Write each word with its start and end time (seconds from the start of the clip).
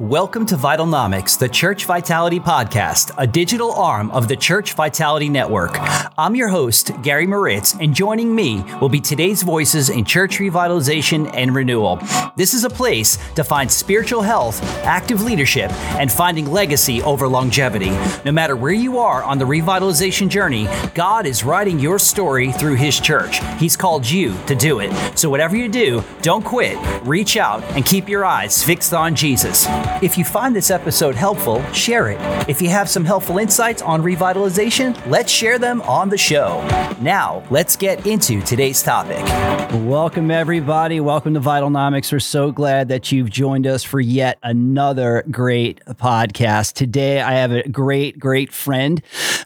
Welcome 0.00 0.46
to 0.46 0.56
Vitalnomics, 0.56 1.38
the 1.38 1.46
Church 1.46 1.84
Vitality 1.84 2.40
Podcast, 2.40 3.12
a 3.18 3.26
digital 3.26 3.72
arm 3.72 4.10
of 4.12 4.28
the 4.28 4.36
Church 4.36 4.72
Vitality 4.72 5.28
Network. 5.28 5.72
I'm 6.16 6.34
your 6.34 6.48
host, 6.48 6.90
Gary 7.02 7.26
Moritz, 7.26 7.74
and 7.74 7.94
joining 7.94 8.34
me 8.34 8.64
will 8.80 8.88
be 8.88 9.02
today's 9.02 9.42
voices 9.42 9.90
in 9.90 10.06
church 10.06 10.38
revitalization 10.38 11.30
and 11.34 11.54
renewal. 11.54 11.98
This 12.34 12.54
is 12.54 12.64
a 12.64 12.70
place 12.70 13.18
to 13.34 13.44
find 13.44 13.70
spiritual 13.70 14.22
health, 14.22 14.62
active 14.84 15.20
leadership, 15.20 15.70
and 15.98 16.10
finding 16.10 16.50
legacy 16.50 17.02
over 17.02 17.28
longevity. 17.28 17.90
No 18.24 18.32
matter 18.32 18.56
where 18.56 18.72
you 18.72 18.96
are 18.96 19.22
on 19.22 19.36
the 19.36 19.44
revitalization 19.44 20.30
journey, 20.30 20.66
God 20.94 21.26
is 21.26 21.44
writing 21.44 21.78
your 21.78 21.98
story 21.98 22.52
through 22.52 22.76
His 22.76 22.98
church. 22.98 23.40
He's 23.58 23.76
called 23.76 24.08
you 24.08 24.34
to 24.46 24.54
do 24.54 24.80
it. 24.80 25.18
So, 25.18 25.28
whatever 25.28 25.56
you 25.56 25.68
do, 25.68 26.02
don't 26.22 26.42
quit, 26.42 26.78
reach 27.06 27.36
out, 27.36 27.62
and 27.76 27.84
keep 27.84 28.08
your 28.08 28.24
eyes 28.24 28.62
fixed 28.62 28.94
on 28.94 29.14
Jesus. 29.14 29.66
If 30.02 30.16
you 30.16 30.24
find 30.24 30.56
this 30.56 30.70
episode 30.70 31.14
helpful, 31.14 31.62
share 31.72 32.08
it. 32.08 32.18
If 32.48 32.62
you 32.62 32.70
have 32.70 32.88
some 32.88 33.04
helpful 33.04 33.36
insights 33.36 33.82
on 33.82 34.02
revitalization, 34.02 34.96
let's 35.06 35.30
share 35.30 35.58
them 35.58 35.82
on 35.82 36.08
the 36.08 36.16
show. 36.16 36.66
Now, 37.02 37.42
let's 37.50 37.76
get 37.76 38.06
into 38.06 38.40
today's 38.40 38.82
topic. 38.82 39.22
Welcome, 39.86 40.30
everybody. 40.30 41.00
Welcome 41.00 41.34
to 41.34 41.40
Vitalnomics. 41.40 42.10
We're 42.12 42.20
so 42.20 42.50
glad 42.50 42.88
that 42.88 43.12
you've 43.12 43.28
joined 43.28 43.66
us 43.66 43.84
for 43.84 44.00
yet 44.00 44.38
another 44.42 45.22
great 45.30 45.84
podcast. 45.84 46.72
Today, 46.72 47.20
I 47.20 47.32
have 47.32 47.52
a 47.52 47.68
great, 47.68 48.18
great 48.18 48.54
friend, 48.54 49.02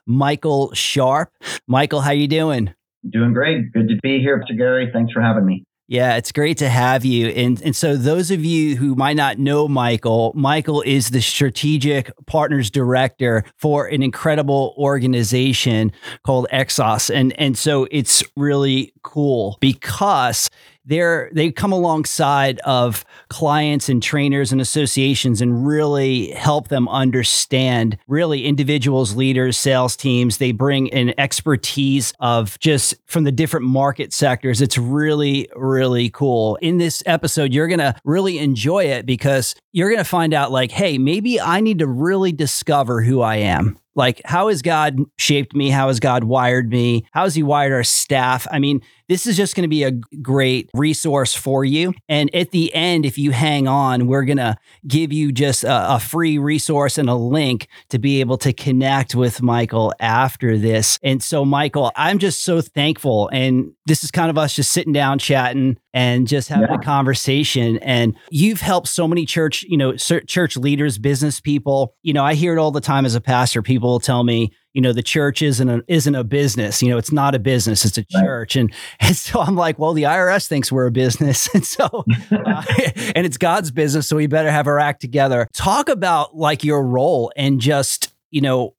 Michael 0.07 0.73
Sharp. 0.73 1.33
Michael, 1.67 2.03
how 2.03 2.13
you 2.13 2.29
doing? 2.29 2.73
Doing 3.11 3.33
great. 3.33 3.73
Good 3.73 3.89
to 3.89 3.97
be 4.03 4.21
here, 4.21 4.41
Mr. 4.41 4.57
Gary. 4.57 4.89
Thanks 4.93 5.13
for 5.13 5.21
having 5.21 5.45
me. 5.45 5.65
Yeah, 5.87 6.17
it's 6.17 6.33
great 6.33 6.57
to 6.59 6.69
have 6.71 7.05
you. 7.05 7.29
And, 7.29 7.61
and 7.61 7.77
so, 7.77 7.95
those 7.95 8.31
of 8.31 8.43
you 8.43 8.75
who 8.77 8.95
might 8.95 9.17
not 9.17 9.39
know 9.39 9.69
Michael, 9.69 10.33
Michael 10.35 10.81
is 10.81 11.11
the 11.11 11.21
strategic 11.21 12.11
partners 12.25 12.71
director 12.71 13.45
for 13.59 13.87
an 13.87 14.03
incredible 14.03 14.75
organization 14.79 15.93
called 16.25 16.47
Exos. 16.51 17.15
And, 17.15 17.39
and 17.39 17.59
so, 17.59 17.87
it's 17.91 18.25
really 18.35 18.95
cool 19.03 19.59
because 19.61 20.49
they're 20.85 21.31
they 21.33 21.51
come 21.51 21.73
alongside 21.73 22.59
of 22.61 23.05
clients 23.29 23.89
and 23.89 24.03
trainers 24.03 24.53
and 24.53 24.61
associations 24.61 25.41
and 25.41 25.67
really 25.67 26.31
help 26.33 26.69
them 26.69 26.89
understand 26.89 27.99
really 28.07 28.45
individuals 28.45 29.17
leaders 29.17 29.57
sales 29.57 29.97
teams. 29.97 30.39
They 30.39 30.53
bring 30.53 30.93
an 30.93 31.15
expertise 31.19 32.13
of 32.21 32.59
just 32.59 32.95
from 33.07 33.25
the 33.25 33.33
different 33.33 33.67
market 33.67 34.13
sectors. 34.13 34.61
It's 34.61 34.79
really 34.79 35.49
really 35.57 36.11
cool. 36.11 36.57
In 36.57 36.79
this 36.79 37.03
episode 37.07 37.53
you're 37.53 37.69
going 37.69 37.79
to 37.79 37.95
really 38.05 38.39
enjoy 38.39 38.85
it 38.85 39.07
because 39.07 39.55
you're 39.75 39.89
going 39.91 39.99
to 39.99 40.05
find 40.05 40.33
out 40.33 40.51
like 40.51 40.71
hey 40.71 40.97
maybe 40.97 41.41
i 41.41 41.61
need 41.61 41.81
to 41.81 41.87
really 41.87 42.33
discover 42.33 43.03
who 43.03 43.21
i 43.21 43.37
am 43.37 43.79
like, 43.97 44.21
how 44.25 44.49
has 44.49 44.63
God 44.63 44.99
shaped 45.17 45.55
me? 45.55 45.71
How 45.71 45.89
has 45.89 46.01
God 46.01 46.25
wired 46.25 46.71
me? 46.71 47.07
How 47.13 47.25
has 47.25 47.35
He 47.35 47.43
wired 47.43 47.73
our 47.73 47.85
staff? 47.85 48.47
I 48.51 48.59
mean, 48.59 48.81
this 49.09 49.27
is 49.27 49.37
just 49.37 49.55
going 49.55 49.63
to 49.63 49.69
be 49.69 49.83
a 49.83 49.91
great 49.91 50.71
resource 50.75 51.35
for 51.35 51.65
you. 51.65 51.93
And 52.09 52.35
at 52.35 52.51
the 52.53 52.75
end, 52.75 53.05
if 53.05 53.19
you 53.19 53.33
hang 53.33 53.69
on, 53.69 54.07
we're 54.07 54.25
going 54.25 54.39
to 54.39 54.57
give 54.87 55.13
you 55.13 55.31
just 55.31 55.63
a, 55.63 55.95
a, 55.95 56.01
free 56.01 56.39
resource 56.39 56.97
and 56.97 57.11
a 57.11 57.15
link 57.15 57.69
to 57.91 57.99
be 57.99 58.21
able 58.21 58.39
to 58.39 58.53
connect 58.53 59.15
with 59.15 59.43
Michael 59.43 59.93
after 60.01 60.57
this. 60.57 60.99
And 61.03 61.23
so, 61.23 61.45
Michael, 61.45 61.93
I'm 61.97 62.19
just 62.19 62.43
so 62.43 62.63
thankful. 62.63 63.29
And 63.29 63.73
this 63.85 64.05
is 64.05 64.11
kind 64.11 64.31
of 64.31 64.39
us 64.39 64.55
just 64.55 64.73
sitting 64.73 64.93
down, 64.93 65.19
chatting, 65.19 65.79
and 65.93 66.27
just 66.27 66.49
having 66.49 66.69
yeah. 66.69 66.77
a 66.77 66.83
conversation. 66.83 67.79
And 67.79 68.17
you've 68.31 68.61
helped 68.61 68.89
so 68.89 69.07
many 69.07 69.27
church, 69.27 69.64
you 69.65 69.77
know, 69.77 69.97
church 69.97 70.57
leaders, 70.57 70.99
business 70.99 71.41
people. 71.41 71.95
You 72.03 72.13
know, 72.13 72.25
I 72.25 72.35
hear 72.35 72.57
it 72.57 72.59
all 72.59 72.71
the 72.71 72.81
time 72.81 73.05
as 73.05 73.15
a 73.15 73.21
pastor. 73.21 73.63
People 73.63 73.91
will 73.91 74.01
tell 74.01 74.25
me, 74.25 74.53
you 74.75 74.81
know 74.81 74.93
the 74.93 75.03
church 75.03 75.41
isn't 75.41 75.69
a, 75.69 75.83
isn't 75.89 76.15
a 76.15 76.25
business 76.25 76.83
you 76.83 76.91
know 76.91 76.99
it's 76.99 77.13
not 77.13 77.35
a 77.35 77.39
business 77.39 77.85
it's 77.85 77.97
a 77.97 78.05
church 78.05 78.57
right. 78.57 78.61
and 78.61 78.75
and 79.01 79.17
so 79.17 79.41
i'm 79.41 79.55
like 79.55 79.79
well 79.79 79.95
the 79.95 80.03
irs 80.03 80.47
thinks 80.47 80.71
we're 80.71 80.87
a 80.87 80.91
business 80.91 81.49
and 81.55 81.65
so 81.65 82.05
uh, 82.33 82.65
and 83.15 83.25
it's 83.25 83.39
god's 83.39 83.71
business 83.71 84.07
so 84.07 84.17
we 84.17 84.27
better 84.27 84.51
have 84.51 84.67
our 84.67 84.79
act 84.79 85.01
together 85.01 85.49
talk 85.55 85.89
about 85.89 86.37
like 86.37 86.63
your 86.63 86.85
role 86.85 87.33
and 87.37 87.61
just 87.61 88.13
you 88.31 88.41
know 88.41 88.74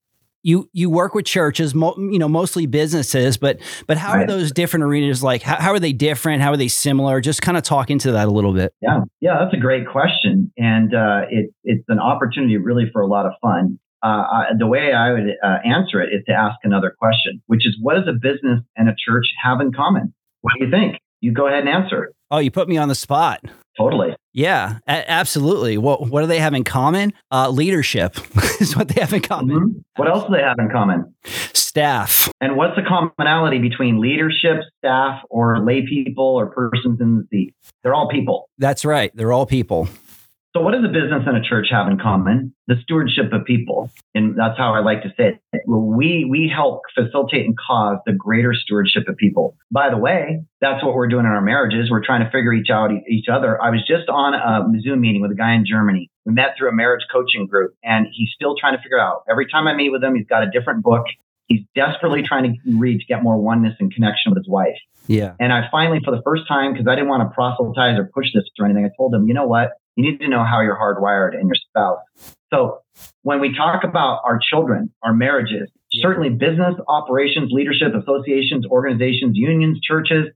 you 0.45 0.69
you 0.73 0.89
work 0.89 1.15
with 1.15 1.25
churches 1.25 1.73
mo, 1.73 1.95
you 1.97 2.19
know 2.19 2.29
mostly 2.29 2.67
businesses 2.67 3.35
but 3.35 3.59
but 3.87 3.97
how 3.97 4.13
right. 4.13 4.23
are 4.23 4.27
those 4.27 4.51
different 4.51 4.83
arenas 4.83 5.23
like 5.23 5.41
how, 5.41 5.55
how 5.55 5.71
are 5.71 5.79
they 5.79 5.91
different 5.91 6.41
how 6.41 6.51
are 6.51 6.57
they 6.57 6.67
similar 6.67 7.19
just 7.19 7.41
kind 7.41 7.57
of 7.57 7.63
talk 7.63 7.89
into 7.89 8.11
that 8.11 8.27
a 8.27 8.31
little 8.31 8.53
bit 8.53 8.73
yeah 8.81 8.99
yeah 9.21 9.37
that's 9.39 9.53
a 9.53 9.59
great 9.59 9.87
question 9.87 10.51
and 10.57 10.93
uh, 10.93 11.21
it, 11.29 11.49
it's 11.63 11.83
an 11.87 11.99
opportunity 11.99 12.57
really 12.57 12.85
for 12.93 13.01
a 13.01 13.07
lot 13.07 13.25
of 13.25 13.33
fun 13.41 13.79
uh, 14.03 14.53
the 14.59 14.67
way 14.67 14.93
I 14.93 15.11
would 15.13 15.29
uh, 15.43 15.57
answer 15.65 15.99
it 15.99 16.13
is 16.13 16.23
to 16.27 16.31
ask 16.31 16.57
another 16.63 16.93
question, 16.95 17.41
which 17.47 17.65
is 17.65 17.75
what 17.81 17.95
does 17.95 18.03
a 18.07 18.13
business 18.13 18.61
and 18.77 18.87
a 18.87 18.93
church 19.03 19.25
have 19.43 19.61
in 19.61 19.73
common? 19.73 20.13
What 20.41 20.53
do 20.59 20.65
you 20.65 20.69
think? 20.69 20.97
You 21.21 21.33
go 21.33 21.47
ahead 21.47 21.61
and 21.61 21.69
answer. 21.69 22.11
Oh, 22.29 22.37
you 22.37 22.51
put 22.51 22.69
me 22.69 22.77
on 22.77 22.87
the 22.87 22.93
spot. 22.93 23.41
Totally. 23.75 24.15
Yeah, 24.35 24.79
a- 24.85 25.09
absolutely. 25.09 25.77
What 25.77 26.09
what 26.09 26.19
do 26.19 26.27
they 26.27 26.39
have 26.39 26.53
in 26.53 26.65
common? 26.65 27.13
Uh, 27.31 27.49
leadership 27.49 28.17
is 28.59 28.75
what 28.75 28.89
they 28.89 28.99
have 28.99 29.13
in 29.13 29.21
common. 29.21 29.55
Mm-hmm. 29.55 29.79
What 29.95 30.09
else 30.09 30.25
do 30.27 30.35
they 30.35 30.41
have 30.41 30.59
in 30.59 30.69
common? 30.69 31.15
Staff. 31.23 32.29
And 32.41 32.57
what's 32.57 32.75
the 32.75 32.81
commonality 32.83 33.59
between 33.59 34.01
leadership, 34.01 34.57
staff, 34.79 35.21
or 35.29 35.59
lay 35.59 35.87
people 35.87 36.25
or 36.25 36.47
persons 36.47 36.99
in 36.99 37.15
the 37.17 37.27
seat? 37.31 37.55
They're 37.81 37.95
all 37.95 38.09
people. 38.09 38.49
That's 38.57 38.83
right. 38.83 39.09
They're 39.15 39.31
all 39.31 39.45
people. 39.45 39.87
So, 40.55 40.61
what 40.61 40.71
does 40.71 40.85
a 40.85 40.87
business 40.87 41.23
and 41.27 41.35
a 41.35 41.41
church 41.41 41.67
have 41.71 41.89
in 41.89 41.99
common? 41.99 42.53
The 42.67 42.75
stewardship 42.81 43.33
of 43.33 43.43
people, 43.43 43.91
and 44.13 44.39
that's 44.39 44.57
how 44.57 44.73
I 44.73 44.79
like 44.79 45.03
to 45.03 45.09
say 45.17 45.37
it. 45.51 45.61
We 45.67 46.23
we 46.23 46.47
help 46.47 46.83
facilitate 46.95 47.45
and 47.45 47.57
cause 47.57 47.97
the 48.05 48.13
greater 48.13 48.53
stewardship 48.53 49.09
of 49.09 49.17
people. 49.17 49.57
By 49.69 49.89
the 49.89 49.97
way, 49.97 50.45
that's 50.61 50.81
what 50.81 50.95
we're 50.95 51.09
doing 51.09 51.25
in 51.25 51.31
our 51.31 51.41
marriages. 51.41 51.91
We're 51.91 52.05
trying 52.05 52.23
to 52.23 52.31
figure 52.31 52.53
each 52.53 52.69
out 52.69 52.89
each 53.09 53.27
other. 53.27 53.61
I 53.61 53.69
was 53.69 53.81
just 53.85 54.07
on 54.07 54.33
a 54.33 54.79
Zoom 54.79 55.01
meeting 55.01 55.21
with 55.21 55.31
a 55.31 55.35
guy 55.35 55.55
in 55.55 55.65
Germany. 55.69 56.09
We 56.25 56.31
met 56.31 56.55
through 56.57 56.69
a 56.69 56.73
marriage 56.73 57.03
coaching 57.11 57.47
group, 57.47 57.75
and 57.83 58.07
he's 58.13 58.29
still 58.33 58.55
trying 58.55 58.77
to 58.77 58.81
figure 58.81 58.99
out. 58.99 59.23
Every 59.29 59.47
time 59.51 59.67
I 59.67 59.75
meet 59.75 59.89
with 59.89 60.01
him, 60.01 60.15
he's 60.15 60.27
got 60.27 60.41
a 60.41 60.49
different 60.49 60.83
book. 60.83 61.03
He's 61.47 61.65
desperately 61.75 62.23
trying 62.23 62.53
to 62.53 62.77
read 62.77 63.01
to 63.01 63.05
get 63.05 63.21
more 63.21 63.37
oneness 63.37 63.75
and 63.81 63.93
connection 63.93 64.31
with 64.31 64.37
his 64.37 64.47
wife. 64.47 64.77
Yeah. 65.07 65.33
And 65.37 65.51
I 65.51 65.67
finally, 65.69 65.99
for 66.03 66.15
the 66.15 66.21
first 66.23 66.47
time, 66.47 66.71
because 66.71 66.87
I 66.87 66.95
didn't 66.95 67.09
want 67.09 67.29
to 67.29 67.35
proselytize 67.35 67.99
or 67.99 68.09
push 68.13 68.27
this 68.33 68.45
or 68.57 68.65
anything, 68.65 68.85
I 68.85 68.89
told 68.97 69.13
him, 69.13 69.27
you 69.27 69.33
know 69.33 69.45
what? 69.45 69.73
You 69.95 70.11
need 70.11 70.19
to 70.19 70.27
know 70.27 70.43
how 70.43 70.61
you're 70.61 70.77
hardwired 70.77 71.35
and 71.35 71.47
your 71.47 71.55
spouse. 71.55 71.99
So 72.53 72.79
when 73.23 73.39
we 73.39 73.55
talk 73.55 73.83
about 73.83 74.21
our 74.25 74.39
children, 74.39 74.93
our 75.03 75.13
marriages, 75.13 75.69
certainly 75.91 76.29
business, 76.29 76.75
operations, 76.87 77.51
leadership, 77.51 77.93
associations, 77.95 78.65
organizations, 78.65 79.37
unions, 79.37 79.79
churches, 79.81 80.27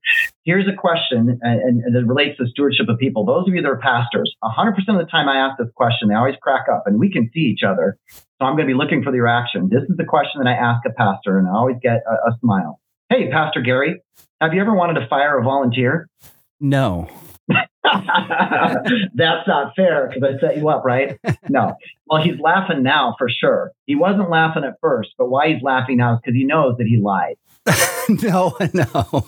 here's 0.43 0.67
a 0.67 0.75
question 0.75 1.39
and, 1.41 1.83
and 1.83 1.95
it 1.95 2.07
relates 2.07 2.37
to 2.37 2.47
stewardship 2.47 2.87
of 2.89 2.97
people. 2.97 3.25
Those 3.25 3.47
of 3.47 3.53
you 3.53 3.61
that 3.61 3.67
are 3.67 3.79
pastors, 3.79 4.33
100% 4.43 4.75
of 4.87 4.97
the 4.97 5.07
time 5.09 5.27
I 5.27 5.37
ask 5.37 5.57
this 5.57 5.67
question, 5.75 6.09
they 6.09 6.15
always 6.15 6.35
crack 6.41 6.65
up 6.71 6.83
and 6.85 6.99
we 6.99 7.11
can 7.11 7.29
see 7.33 7.41
each 7.41 7.63
other. 7.63 7.97
So 8.09 8.45
I'm 8.45 8.55
going 8.55 8.67
to 8.67 8.73
be 8.73 8.77
looking 8.77 9.03
for 9.03 9.11
the 9.11 9.19
reaction. 9.19 9.69
This 9.69 9.83
is 9.89 9.97
the 9.97 10.05
question 10.05 10.41
that 10.41 10.49
I 10.49 10.53
ask 10.53 10.85
a 10.85 10.91
pastor 10.91 11.37
and 11.37 11.47
I 11.47 11.51
always 11.51 11.77
get 11.81 12.01
a, 12.07 12.29
a 12.29 12.37
smile. 12.39 12.79
Hey, 13.09 13.29
Pastor 13.29 13.61
Gary, 13.61 14.01
have 14.39 14.53
you 14.53 14.61
ever 14.61 14.73
wanted 14.73 14.99
to 14.99 15.07
fire 15.07 15.37
a 15.37 15.43
volunteer? 15.43 16.07
No. 16.59 17.09
That's 17.83 19.47
not 19.47 19.73
fair 19.75 20.09
because 20.09 20.23
I 20.23 20.39
set 20.39 20.57
you 20.57 20.69
up, 20.69 20.83
right? 20.83 21.19
No. 21.49 21.75
Well, 22.07 22.21
he's 22.21 22.39
laughing 22.39 22.83
now 22.83 23.15
for 23.17 23.27
sure. 23.29 23.71
He 23.85 23.95
wasn't 23.95 24.29
laughing 24.29 24.63
at 24.63 24.75
first, 24.81 25.09
but 25.17 25.29
why 25.29 25.53
he's 25.53 25.63
laughing 25.63 25.97
now 25.97 26.15
is 26.15 26.19
because 26.23 26.35
he 26.35 26.43
knows 26.43 26.75
that 26.77 26.85
he 26.85 26.97
lied. 26.97 27.37
no, 28.23 28.55
no. 28.73 29.27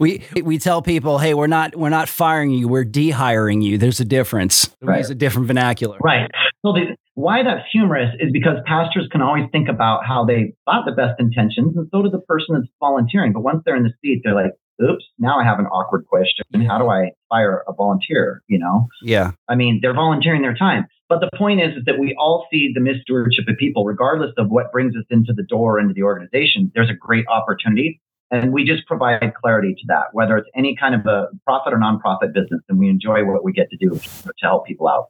we 0.00 0.22
we 0.42 0.58
tell 0.58 0.80
people, 0.80 1.18
hey, 1.18 1.34
we're 1.34 1.46
not 1.46 1.76
we're 1.76 1.88
not 1.88 2.08
firing 2.08 2.50
you, 2.50 2.68
we're 2.68 2.84
dehiring 2.84 3.62
you. 3.62 3.76
There's 3.76 4.00
a 4.00 4.04
difference. 4.04 4.70
We 4.80 4.88
right. 4.88 5.10
a 5.10 5.14
different 5.14 5.46
vernacular. 5.46 5.98
Right. 6.02 6.30
So 6.64 6.72
the, 6.72 6.96
why 7.14 7.42
that's 7.42 7.66
humorous 7.72 8.14
is 8.20 8.30
because 8.32 8.58
pastors 8.64 9.08
can 9.10 9.22
always 9.22 9.46
think 9.50 9.68
about 9.68 10.06
how 10.06 10.24
they 10.24 10.54
thought 10.64 10.84
the 10.86 10.92
best 10.92 11.18
intentions, 11.18 11.76
and 11.76 11.88
so 11.90 12.02
did 12.02 12.12
the 12.12 12.20
person 12.20 12.54
that's 12.54 12.68
volunteering. 12.78 13.32
But 13.32 13.40
once 13.40 13.62
they're 13.64 13.76
in 13.76 13.82
the 13.82 13.92
seat, 14.00 14.22
they're 14.22 14.34
like, 14.34 14.52
oops, 14.82 15.04
now 15.18 15.38
I 15.38 15.44
have 15.44 15.58
an 15.58 15.66
awkward 15.66 16.06
question. 16.06 16.44
How 16.66 16.78
do 16.78 16.88
I 16.88 17.10
fire 17.28 17.64
a 17.68 17.72
volunteer? 17.72 18.42
You 18.48 18.58
know? 18.58 18.88
Yeah. 19.02 19.32
I 19.48 19.54
mean, 19.54 19.80
they're 19.82 19.94
volunteering 19.94 20.42
their 20.42 20.54
time. 20.54 20.86
But 21.08 21.20
the 21.20 21.30
point 21.36 21.60
is, 21.60 21.76
is 21.78 21.84
that 21.86 21.98
we 21.98 22.14
all 22.18 22.46
see 22.52 22.70
the 22.74 22.80
misstewardship 22.80 23.46
of 23.48 23.56
people, 23.56 23.84
regardless 23.84 24.32
of 24.36 24.50
what 24.50 24.70
brings 24.72 24.94
us 24.94 25.04
into 25.10 25.32
the 25.32 25.42
door 25.42 25.80
into 25.80 25.94
the 25.94 26.02
organization. 26.02 26.70
There's 26.74 26.90
a 26.90 26.94
great 26.94 27.26
opportunity. 27.28 28.00
And 28.30 28.52
we 28.52 28.64
just 28.64 28.86
provide 28.86 29.32
clarity 29.40 29.72
to 29.72 29.80
that, 29.86 30.08
whether 30.12 30.36
it's 30.36 30.50
any 30.54 30.76
kind 30.78 30.94
of 30.94 31.06
a 31.06 31.28
profit 31.46 31.72
or 31.72 31.78
nonprofit 31.78 32.34
business. 32.34 32.60
And 32.68 32.78
we 32.78 32.90
enjoy 32.90 33.24
what 33.24 33.42
we 33.42 33.52
get 33.52 33.70
to 33.70 33.76
do 33.78 33.98
to 33.98 34.32
help 34.42 34.66
people 34.66 34.86
out. 34.86 35.06